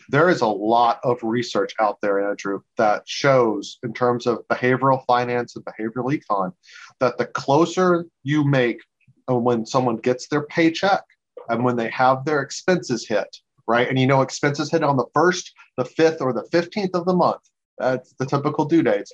[0.10, 5.04] there is a lot of research out there, Andrew, that shows in terms of behavioral
[5.06, 6.54] finance and behavioral econ
[7.00, 8.82] that the closer you make
[9.30, 11.04] uh, when someone gets their paycheck
[11.50, 13.38] and when they have their expenses hit,
[13.68, 13.88] right?
[13.88, 17.14] And you know, expenses hit on the first, the fifth, or the 15th of the
[17.14, 17.42] month.
[17.78, 19.12] That's the typical due dates.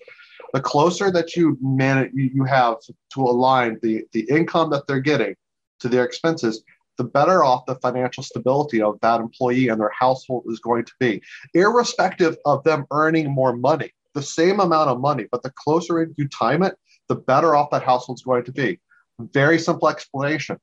[0.53, 2.77] The closer that you manage, you have
[3.13, 5.35] to align the, the income that they're getting
[5.79, 6.63] to their expenses,
[6.99, 10.91] the better off the financial stability of that employee and their household is going to
[10.99, 11.23] be,
[11.53, 16.27] irrespective of them earning more money, the same amount of money, but the closer you
[16.27, 16.75] time it,
[17.07, 18.79] the better off that household's going to be.
[19.33, 20.57] Very simple explanation.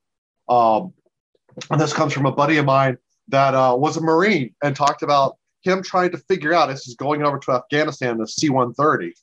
[0.48, 0.92] Um,
[1.70, 5.02] and this comes from a buddy of mine that uh, was a Marine and talked
[5.02, 9.14] about him trying to figure out as he's going over to Afghanistan, the C 130,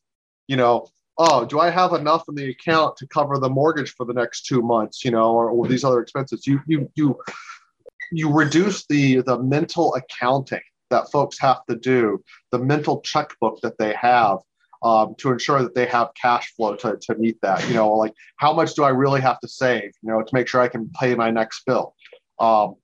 [0.47, 0.87] you know,
[1.17, 4.45] oh, do I have enough in the account to cover the mortgage for the next
[4.45, 6.47] two months, you know, or, or these other expenses?
[6.47, 7.19] You you you
[8.11, 13.77] you reduce the the mental accounting that folks have to do, the mental checkbook that
[13.77, 14.39] they have
[14.83, 17.67] um, to ensure that they have cash flow to, to meet that.
[17.67, 20.47] You know, like how much do I really have to save, you know, to make
[20.47, 21.95] sure I can pay my next bill.
[22.39, 22.75] Um,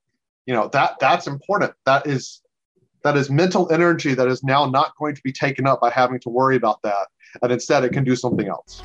[0.46, 1.74] you know, that that's important.
[1.86, 2.42] That is
[3.04, 6.20] that is mental energy that is now not going to be taken up by having
[6.22, 7.08] to worry about that
[7.42, 8.84] and instead it can do something else.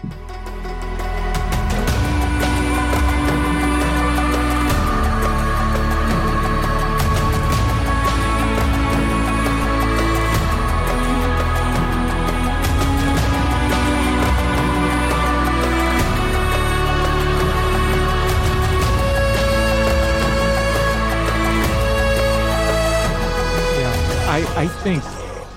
[24.56, 25.02] I think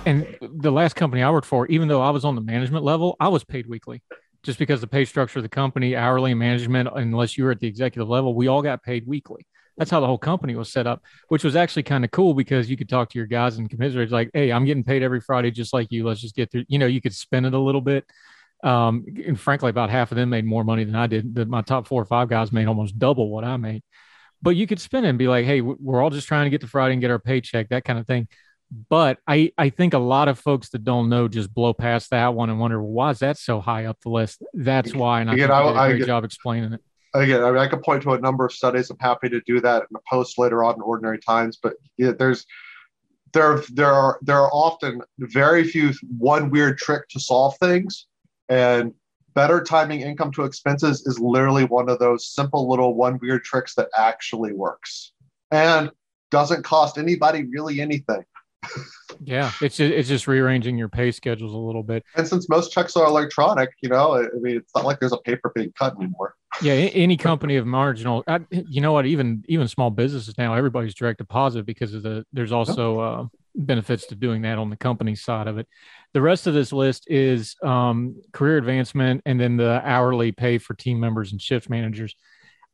[0.08, 3.18] and the last company I worked for, even though I was on the management level,
[3.20, 4.02] I was paid weekly
[4.42, 7.68] just because the pay structure of the company, hourly management, unless you were at the
[7.68, 9.46] executive level, we all got paid weekly.
[9.76, 12.70] That's how the whole company was set up, which was actually kind of cool because
[12.70, 15.52] you could talk to your guys and commiserate like, Hey, I'm getting paid every Friday,
[15.52, 16.08] just like you.
[16.08, 18.06] Let's just get through, you know, you could spend it a little bit.
[18.64, 21.36] Um, and frankly, about half of them made more money than I did.
[21.36, 23.84] The, my top four or five guys made almost double what I made,
[24.42, 26.62] but you could spend it and be like, Hey, we're all just trying to get
[26.62, 28.30] to Friday and get our paycheck, that kind of thing
[28.72, 32.34] but I, I think a lot of folks that don't know just blow past that
[32.34, 34.44] one and wonder why is that so high up the list.
[34.54, 36.82] That's why, and I again, did a great I, job explaining it.
[37.14, 38.90] Again, I mean, I could point to a number of studies.
[38.90, 41.58] I'm happy to do that in a post later on in Ordinary Times.
[41.62, 42.46] But yeah, there's
[43.34, 48.08] there there are there are often very few one weird trick to solve things,
[48.50, 48.94] and
[49.34, 53.76] better timing income to expenses is literally one of those simple little one weird tricks
[53.76, 55.14] that actually works
[55.52, 55.90] and
[56.30, 58.24] doesn't cost anybody really anything
[59.24, 62.04] yeah, it's just, it's just rearranging your pay schedules a little bit.
[62.16, 65.18] And since most checks are electronic, you know, I mean, it's not like there's a
[65.18, 66.36] paper being cut anymore.
[66.62, 69.06] Yeah, any company of marginal, you know what?
[69.06, 72.26] Even even small businesses now, everybody's direct deposit because of the.
[72.34, 75.68] There's also uh, benefits to doing that on the company side of it.
[76.14, 80.74] The rest of this list is um, career advancement and then the hourly pay for
[80.74, 82.16] team members and shift managers.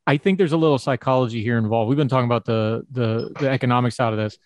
[0.06, 1.88] I think there's a little psychology here involved.
[1.88, 4.38] We've been talking about the the, the economic side of this.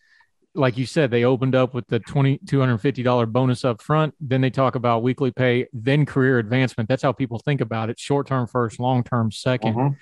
[0.59, 3.81] Like you said, they opened up with the twenty two hundred fifty dollar bonus up
[3.81, 4.15] front.
[4.21, 6.89] Then they talk about weekly pay, then career advancement.
[6.89, 9.97] That's how people think about it: short term first, long term 2nd Mhm.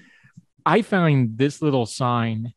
[0.65, 2.55] I find this little sign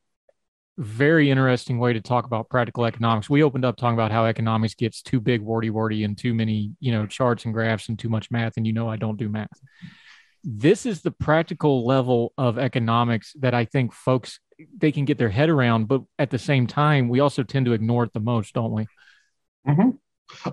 [0.79, 3.29] very interesting way to talk about practical economics.
[3.29, 6.71] We opened up talking about how economics gets too big, wordy, wordy, and too many,
[6.79, 8.55] you know, charts and graphs and too much math.
[8.55, 9.59] And you know, I don't do math.
[10.41, 14.39] This is the practical level of economics that I think folks
[14.77, 17.73] they can get their head around, but at the same time, we also tend to
[17.73, 18.87] ignore it the most, don't we?
[19.67, 19.97] Mhm.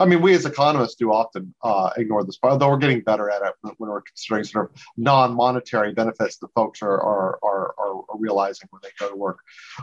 [0.01, 3.31] I mean, we as economists do often uh, ignore this part, though we're getting better
[3.31, 8.03] at it when we're considering sort of non-monetary benefits that folks are are are, are
[8.15, 9.39] realizing when they go to work.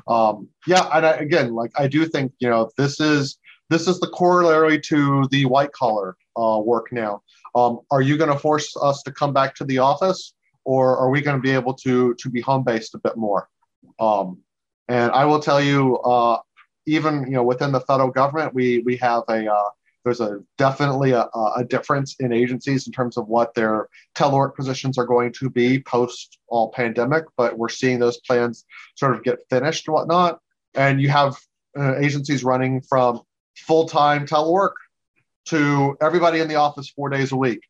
[0.07, 3.38] Um, yeah, and I, again, like I do think you know this is
[3.69, 7.21] this is the corollary to the white collar uh, work now.
[7.55, 10.34] Um, are you going to force us to come back to the office,
[10.65, 13.47] or are we going to be able to to be home based a bit more?
[13.99, 14.39] Um,
[14.87, 16.39] and I will tell you, uh,
[16.85, 19.69] even you know within the federal government, we we have a uh,
[20.03, 24.97] there's a definitely a, a difference in agencies in terms of what their telework positions
[24.97, 28.65] are going to be post all pandemic, but we're seeing those plans
[28.95, 30.39] sort of get finished and whatnot.
[30.75, 31.37] And you have
[31.77, 33.21] uh, agencies running from
[33.55, 34.73] full time telework
[35.45, 37.61] to everybody in the office four days a week.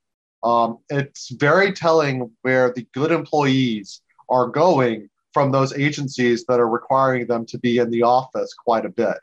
[0.43, 6.69] Um, it's very telling where the good employees are going from those agencies that are
[6.69, 9.17] requiring them to be in the office quite a bit.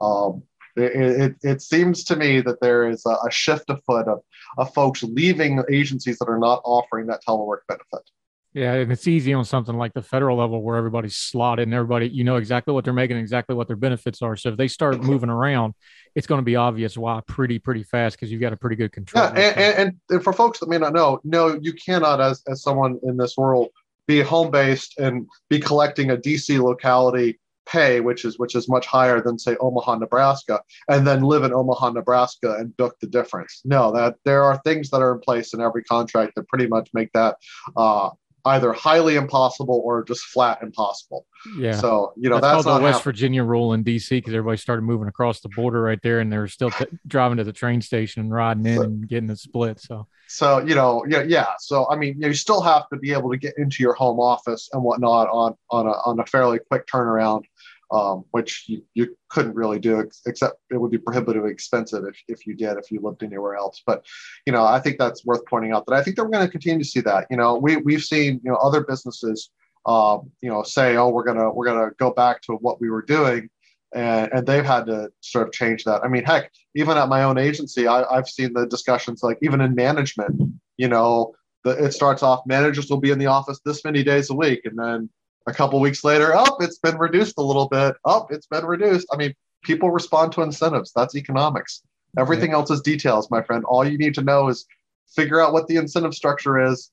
[0.00, 0.42] Um,
[0.76, 4.20] it, it, it, seems to me that there is a, a shift afoot of,
[4.58, 8.10] of folks leaving agencies that are not offering that telework benefit.
[8.56, 12.08] Yeah, and it's easy on something like the federal level where everybody's slotted and everybody,
[12.08, 14.34] you know exactly what they're making, exactly what their benefits are.
[14.34, 15.74] So if they start moving around,
[16.14, 18.92] it's going to be obvious why pretty, pretty fast because you've got a pretty good
[18.92, 19.24] control.
[19.24, 22.62] Yeah, and, and, and, for folks that may not know, no, you cannot, as, as
[22.62, 23.68] someone in this world,
[24.06, 28.86] be home based and be collecting a DC locality pay, which is which is much
[28.86, 33.60] higher than say Omaha, Nebraska, and then live in Omaha, Nebraska and book the difference.
[33.64, 36.88] No, that there are things that are in place in every contract that pretty much
[36.94, 37.36] make that
[37.76, 38.10] uh,
[38.46, 41.26] either highly impossible or just flat impossible.
[41.58, 41.72] Yeah.
[41.76, 43.12] So you know that's, that's called the West happening.
[43.12, 46.38] Virginia rule in DC because everybody started moving across the border right there, and they
[46.38, 49.38] were still t- driving to the train station and riding in So- and getting it
[49.38, 49.80] split.
[49.80, 51.48] So So you know, yeah, yeah.
[51.58, 54.68] So I mean, you still have to be able to get into your home office
[54.72, 57.42] and whatnot on on a on a fairly quick turnaround,
[57.90, 62.46] um, which you, you couldn't really do except it would be prohibitively expensive if, if
[62.46, 63.82] you did if you lived anywhere else.
[63.86, 64.04] But
[64.46, 66.50] you know, I think that's worth pointing out that I think that we're going to
[66.50, 67.26] continue to see that.
[67.30, 69.50] You know, we we've seen you know other businesses,
[69.86, 73.02] um, you know, say, oh, we're gonna we're gonna go back to what we were
[73.02, 73.48] doing.
[73.94, 76.02] And, and they've had to sort of change that.
[76.04, 79.60] I mean, heck, even at my own agency, I, I've seen the discussions like even
[79.60, 80.42] in management,
[80.76, 81.34] you know,
[81.64, 84.78] it starts off managers will be in the office this many days a week, and
[84.78, 85.08] then
[85.46, 87.94] a couple weeks later, oh, it's been reduced a little bit.
[88.04, 89.06] Oh, it's been reduced.
[89.12, 90.92] I mean, people respond to incentives.
[90.94, 91.82] That's economics.
[92.18, 93.64] Everything else is details, my friend.
[93.64, 94.66] All you need to know is
[95.14, 96.90] figure out what the incentive structure is.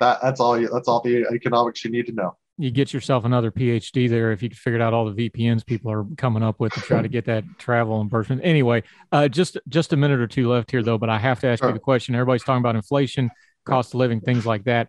[0.00, 0.58] That that's all.
[0.58, 2.36] You, that's all the economics you need to know.
[2.58, 6.04] you get yourself another PhD there if you figured out all the VPNs people are
[6.16, 8.40] coming up with to try to get that travel reimbursement.
[8.44, 8.82] Anyway,
[9.12, 11.60] uh, just just a minute or two left here though, but I have to ask
[11.60, 11.68] Sure.
[11.68, 12.14] you the question.
[12.14, 13.30] Everybody's talking about inflation,
[13.64, 14.88] cost of living, things like that.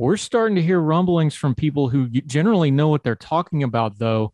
[0.00, 4.32] We're starting to hear rumblings from people who generally know what they're talking about, though,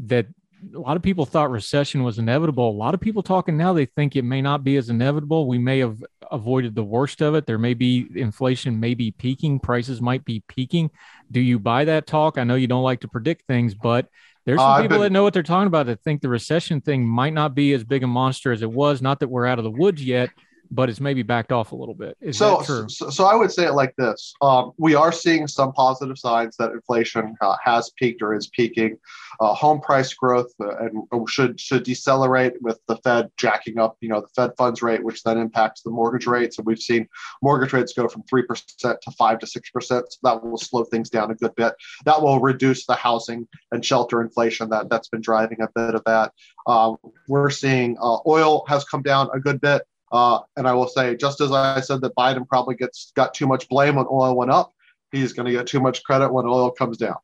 [0.00, 0.26] that
[0.74, 2.68] a lot of people thought recession was inevitable.
[2.68, 5.48] A lot of people talking now, they think it may not be as inevitable.
[5.48, 7.46] We may have avoided the worst of it.
[7.46, 10.90] There may be inflation, may be peaking, prices might be peaking.
[11.32, 12.36] Do you buy that talk?
[12.36, 14.08] I know you don't like to predict things, but
[14.44, 16.82] there's some Uh, people been- that know what they're talking about that think the recession
[16.82, 19.00] thing might not be as big a monster as it was.
[19.00, 20.28] Not that we're out of the woods yet,
[20.70, 22.16] but it's maybe backed off a little bit.
[22.20, 25.72] Is so, so, so I would say it like this: um, we are seeing some
[25.72, 28.98] positive signs that inflation uh, has peaked or is peaking.
[29.38, 34.08] Uh, home price growth uh, and should should decelerate with the Fed jacking up, you
[34.08, 36.56] know, the Fed funds rate, which then impacts the mortgage rates.
[36.56, 37.06] And we've seen
[37.42, 40.06] mortgage rates go from three percent to five to six percent.
[40.10, 41.74] So that will slow things down a good bit.
[42.04, 46.02] That will reduce the housing and shelter inflation that that's been driving a bit of
[46.04, 46.32] that.
[46.66, 46.94] Uh,
[47.28, 49.82] we're seeing uh, oil has come down a good bit.
[50.12, 53.46] Uh, and I will say, just as I said that Biden probably gets got too
[53.46, 54.72] much blame when oil went up,
[55.12, 57.16] he's going to get too much credit when oil comes down.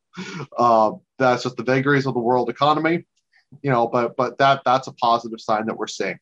[0.59, 3.05] Uh, that's just the vagaries of the world economy,
[3.63, 3.87] you know.
[3.87, 6.19] But but that that's a positive sign that we're seeing.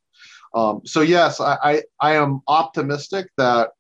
[0.55, 3.71] Um, so yes, I, I I am optimistic that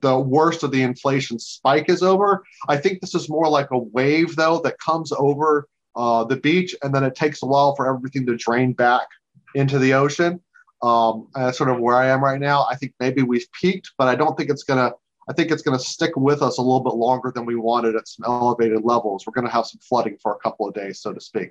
[0.00, 2.44] the worst of the inflation spike is over.
[2.68, 6.74] I think this is more like a wave though that comes over uh, the beach,
[6.82, 9.06] and then it takes a while for everything to drain back
[9.54, 10.40] into the ocean.
[10.82, 12.66] Um, that's sort of where I am right now.
[12.70, 14.92] I think maybe we've peaked, but I don't think it's gonna.
[15.28, 17.96] I think it's going to stick with us a little bit longer than we wanted
[17.96, 19.26] at some elevated levels.
[19.26, 21.50] We're going to have some flooding for a couple of days, so to speak.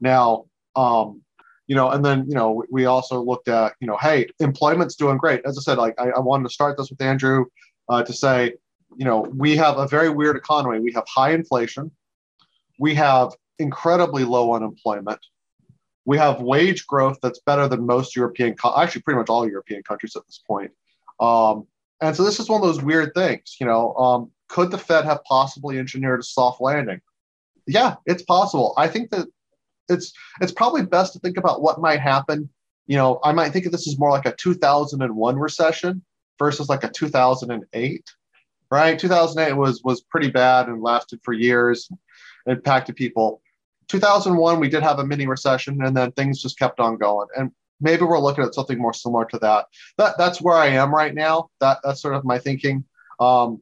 [0.00, 1.22] Now, um,
[1.68, 5.18] you know, and then you know, we also looked at, you know, hey, employment's doing
[5.18, 5.40] great.
[5.44, 7.44] As I said, like I, I wanted to start this with Andrew
[7.88, 8.54] uh, to say,
[8.96, 10.80] you know, we have a very weird economy.
[10.80, 11.90] We have high inflation.
[12.78, 15.20] We have incredibly low unemployment.
[16.04, 20.16] We have wage growth that's better than most European, actually, pretty much all European countries
[20.16, 20.72] at this point.
[21.20, 21.66] Um,
[22.00, 23.56] and so this is one of those weird things.
[23.60, 27.00] You know, um, could the Fed have possibly engineered a soft landing?
[27.66, 28.74] Yeah, it's possible.
[28.76, 29.28] I think that
[29.88, 32.48] it's it's probably best to think about what might happen.
[32.86, 36.02] You know, I might think of this as more like a 2001 recession
[36.38, 38.04] versus like a 2008.
[38.70, 38.98] Right?
[38.98, 41.88] 2008 was was pretty bad and lasted for years.
[42.46, 43.40] Impacted people.
[43.92, 47.28] 2001, we did have a mini recession, and then things just kept on going.
[47.36, 49.66] And maybe we're looking at something more similar to that.
[49.98, 51.50] That that's where I am right now.
[51.60, 52.84] That that's sort of my thinking.
[53.20, 53.60] Um,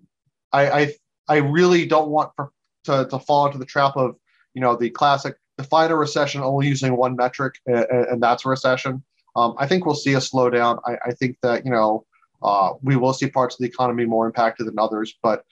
[0.53, 0.95] I, I
[1.29, 2.53] I really don't want for,
[2.85, 4.17] to to fall into the trap of
[4.55, 8.49] you know the classic define a recession only using one metric, and, and that's a
[8.49, 9.03] recession.
[9.37, 10.79] Um, I think we'll see a slowdown.
[10.87, 12.07] I, I think that you know
[12.41, 15.45] uh, we will see parts of the economy more impacted than others, but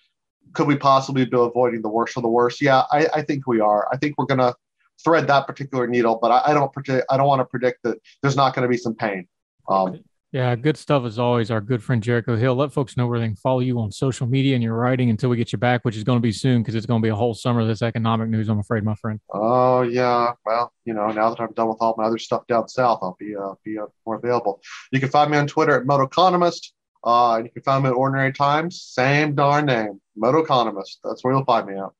[0.52, 2.62] could we possibly be avoiding the worst of the worst?
[2.62, 3.88] Yeah, I, I think we are.
[3.92, 4.54] I think we're to
[5.02, 7.06] thread that particular needle, but I, I don't predict.
[7.10, 9.26] I don't want to predict that there's not going to be some pain.
[9.68, 11.50] Um, yeah, good stuff as always.
[11.50, 12.54] Our good friend Jericho Hill.
[12.54, 15.30] Let folks know where they can follow you on social media and your writing until
[15.30, 17.08] we get you back, which is going to be soon because it's going to be
[17.08, 18.50] a whole summer of this economic news.
[18.50, 19.20] I'm afraid, my friend.
[19.32, 22.68] Oh yeah, well, you know, now that I'm done with all my other stuff down
[22.68, 24.60] south, I'll be uh, be uh, more available.
[24.92, 26.72] You can find me on Twitter at Motoeconomist.
[27.04, 28.82] Uh, and you can find me at Ordinary Times.
[28.82, 30.98] Same darn name, Motoeconomist.
[31.04, 31.90] That's where you'll find me at.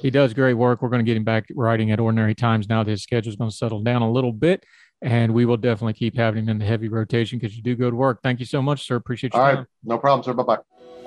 [0.00, 0.82] He does great work.
[0.82, 3.36] We're going to get him back writing at Ordinary Times now that his schedule is
[3.36, 4.64] going to settle down a little bit.
[5.02, 7.90] And we will definitely keep having him in the heavy rotation because you do go
[7.90, 8.20] to work.
[8.22, 8.96] Thank you so much, sir.
[8.96, 9.56] Appreciate your All time.
[9.58, 9.66] right.
[9.84, 10.32] No problem, sir.
[10.32, 10.58] Bye bye.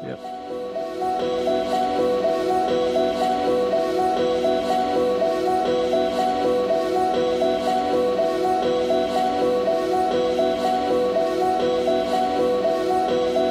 [0.03, 0.38] Yep.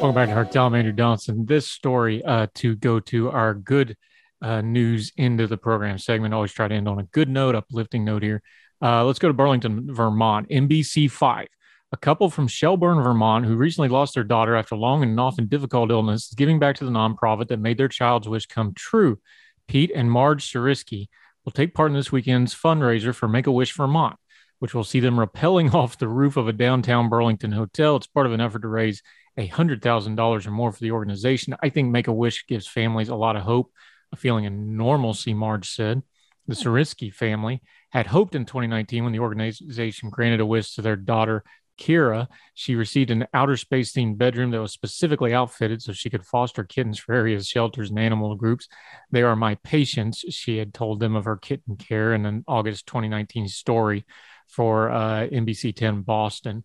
[0.00, 0.60] Welcome back to.
[0.60, 1.44] I'm Andrew Donaldson.
[1.44, 3.96] This story uh, to go to our good
[4.40, 6.32] uh, news into the program segment.
[6.32, 8.40] Always try to end on a good note, uplifting note here.
[8.80, 10.48] Uh, let's go to Burlington, Vermont.
[10.50, 11.48] NBC 5.
[11.90, 15.90] A couple from Shelburne, Vermont, who recently lost their daughter after long and often difficult
[15.90, 19.18] illness, is giving back to the nonprofit that made their child's wish come true.
[19.66, 21.08] Pete and Marge Sariski
[21.44, 24.14] will take part in this weekend's fundraiser for Make a Wish Vermont,
[24.60, 27.96] which will see them rappelling off the roof of a downtown Burlington hotel.
[27.96, 29.02] It's part of an effort to raise
[29.38, 31.54] $100,000 or more for the organization.
[31.62, 33.72] I think Make a Wish gives families a lot of hope,
[34.12, 36.02] a feeling of normalcy, Marge said.
[36.46, 40.96] The Sariski family had hoped in 2019 when the organization granted a wish to their
[40.96, 41.44] daughter,
[41.78, 42.26] Kira.
[42.54, 46.64] She received an outer space themed bedroom that was specifically outfitted so she could foster
[46.64, 48.66] kittens for areas, shelters, and animal groups.
[49.10, 52.86] They are my patients, she had told them of her kitten care in an August
[52.86, 54.04] 2019 story
[54.48, 56.64] for uh, NBC 10 Boston.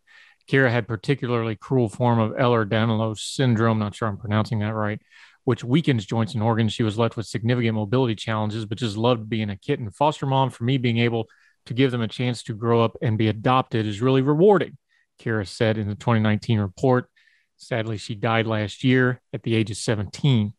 [0.49, 3.79] Kira had particularly cruel form of Ehlers-Danlos syndrome.
[3.79, 5.01] Not sure I'm pronouncing that right,
[5.45, 6.73] which weakens joints and organs.
[6.73, 9.89] She was left with significant mobility challenges, but just loved being a kitten.
[9.89, 11.27] Foster mom, for me, being able
[11.65, 14.77] to give them a chance to grow up and be adopted is really rewarding.
[15.19, 17.09] Kira said in the 2019 report.
[17.57, 20.53] Sadly, she died last year at the age of 17.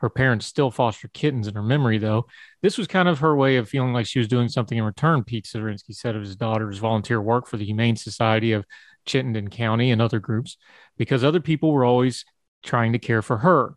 [0.00, 2.26] Her parents still foster kittens in her memory, though.
[2.62, 5.24] This was kind of her way of feeling like she was doing something in return,
[5.24, 8.64] Pete Sidorinsky said of his daughter's volunteer work for the Humane Society of
[9.06, 10.56] Chittenden County and other groups,
[10.96, 12.24] because other people were always
[12.62, 13.74] trying to care for her.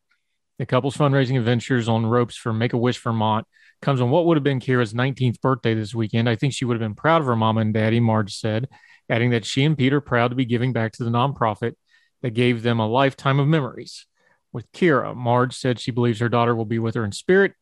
[0.59, 3.47] The couple's fundraising adventures on ropes for Make a Wish Vermont
[3.82, 6.30] comes on what would have been Kira's 19th birthday this weekend.
[6.30, 8.69] I think she would have been proud of her mama and daddy, Marge said,
[9.09, 11.74] adding that she and Pete are proud to be giving back to the nonprofit
[12.21, 14.05] that gave them a lifetime of memories.
[14.51, 17.53] With Kira, Marge said she believes her daughter will be with her in spirit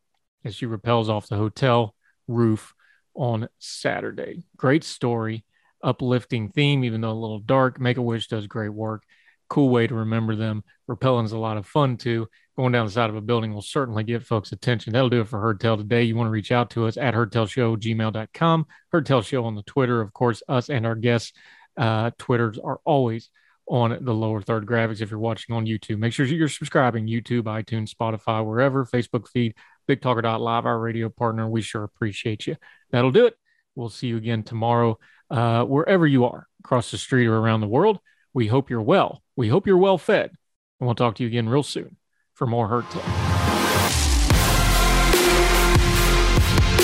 [0.44, 1.94] as she repels off the hotel
[2.28, 2.74] roof
[3.14, 4.44] on Saturday.
[4.56, 5.44] Great story,
[5.82, 7.80] uplifting theme, even though a little dark.
[7.80, 9.04] Make a Wish does great work.
[9.48, 10.64] cool way to remember them.
[10.88, 12.28] Rappelling's a lot of fun too.
[12.56, 14.92] Going down the side of a building will certainly get folks' attention.
[14.92, 16.02] That'll do it for Heard Tell today.
[16.02, 18.66] You want to reach out to us at heardtellshow, gmail.com.
[18.90, 20.00] Heard Tell Show on the Twitter.
[20.00, 21.32] Of course, us and our guests'
[21.76, 23.30] uh, Twitters are always
[23.66, 25.98] on the lower third graphics if you're watching on YouTube.
[25.98, 29.54] Make sure you're subscribing YouTube, iTunes, Spotify, wherever, Facebook feed,
[29.88, 31.48] bigtalker.live, our radio partner.
[31.48, 32.56] We sure appreciate you.
[32.90, 33.34] That'll do it.
[33.74, 34.98] We'll see you again tomorrow,
[35.32, 37.98] uh, wherever you are, across the street or around the world.
[38.34, 39.22] We hope you're well.
[39.34, 40.30] We hope you're well fed.
[40.78, 41.96] And we'll talk to you again real soon
[42.34, 43.02] for more Heard Tell.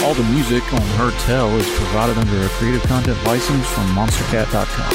[0.05, 4.93] All the music on Heard Tell is provided under a Creative Content license from MonsterCat.com.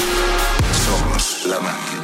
[0.72, 2.03] Somos la máquina.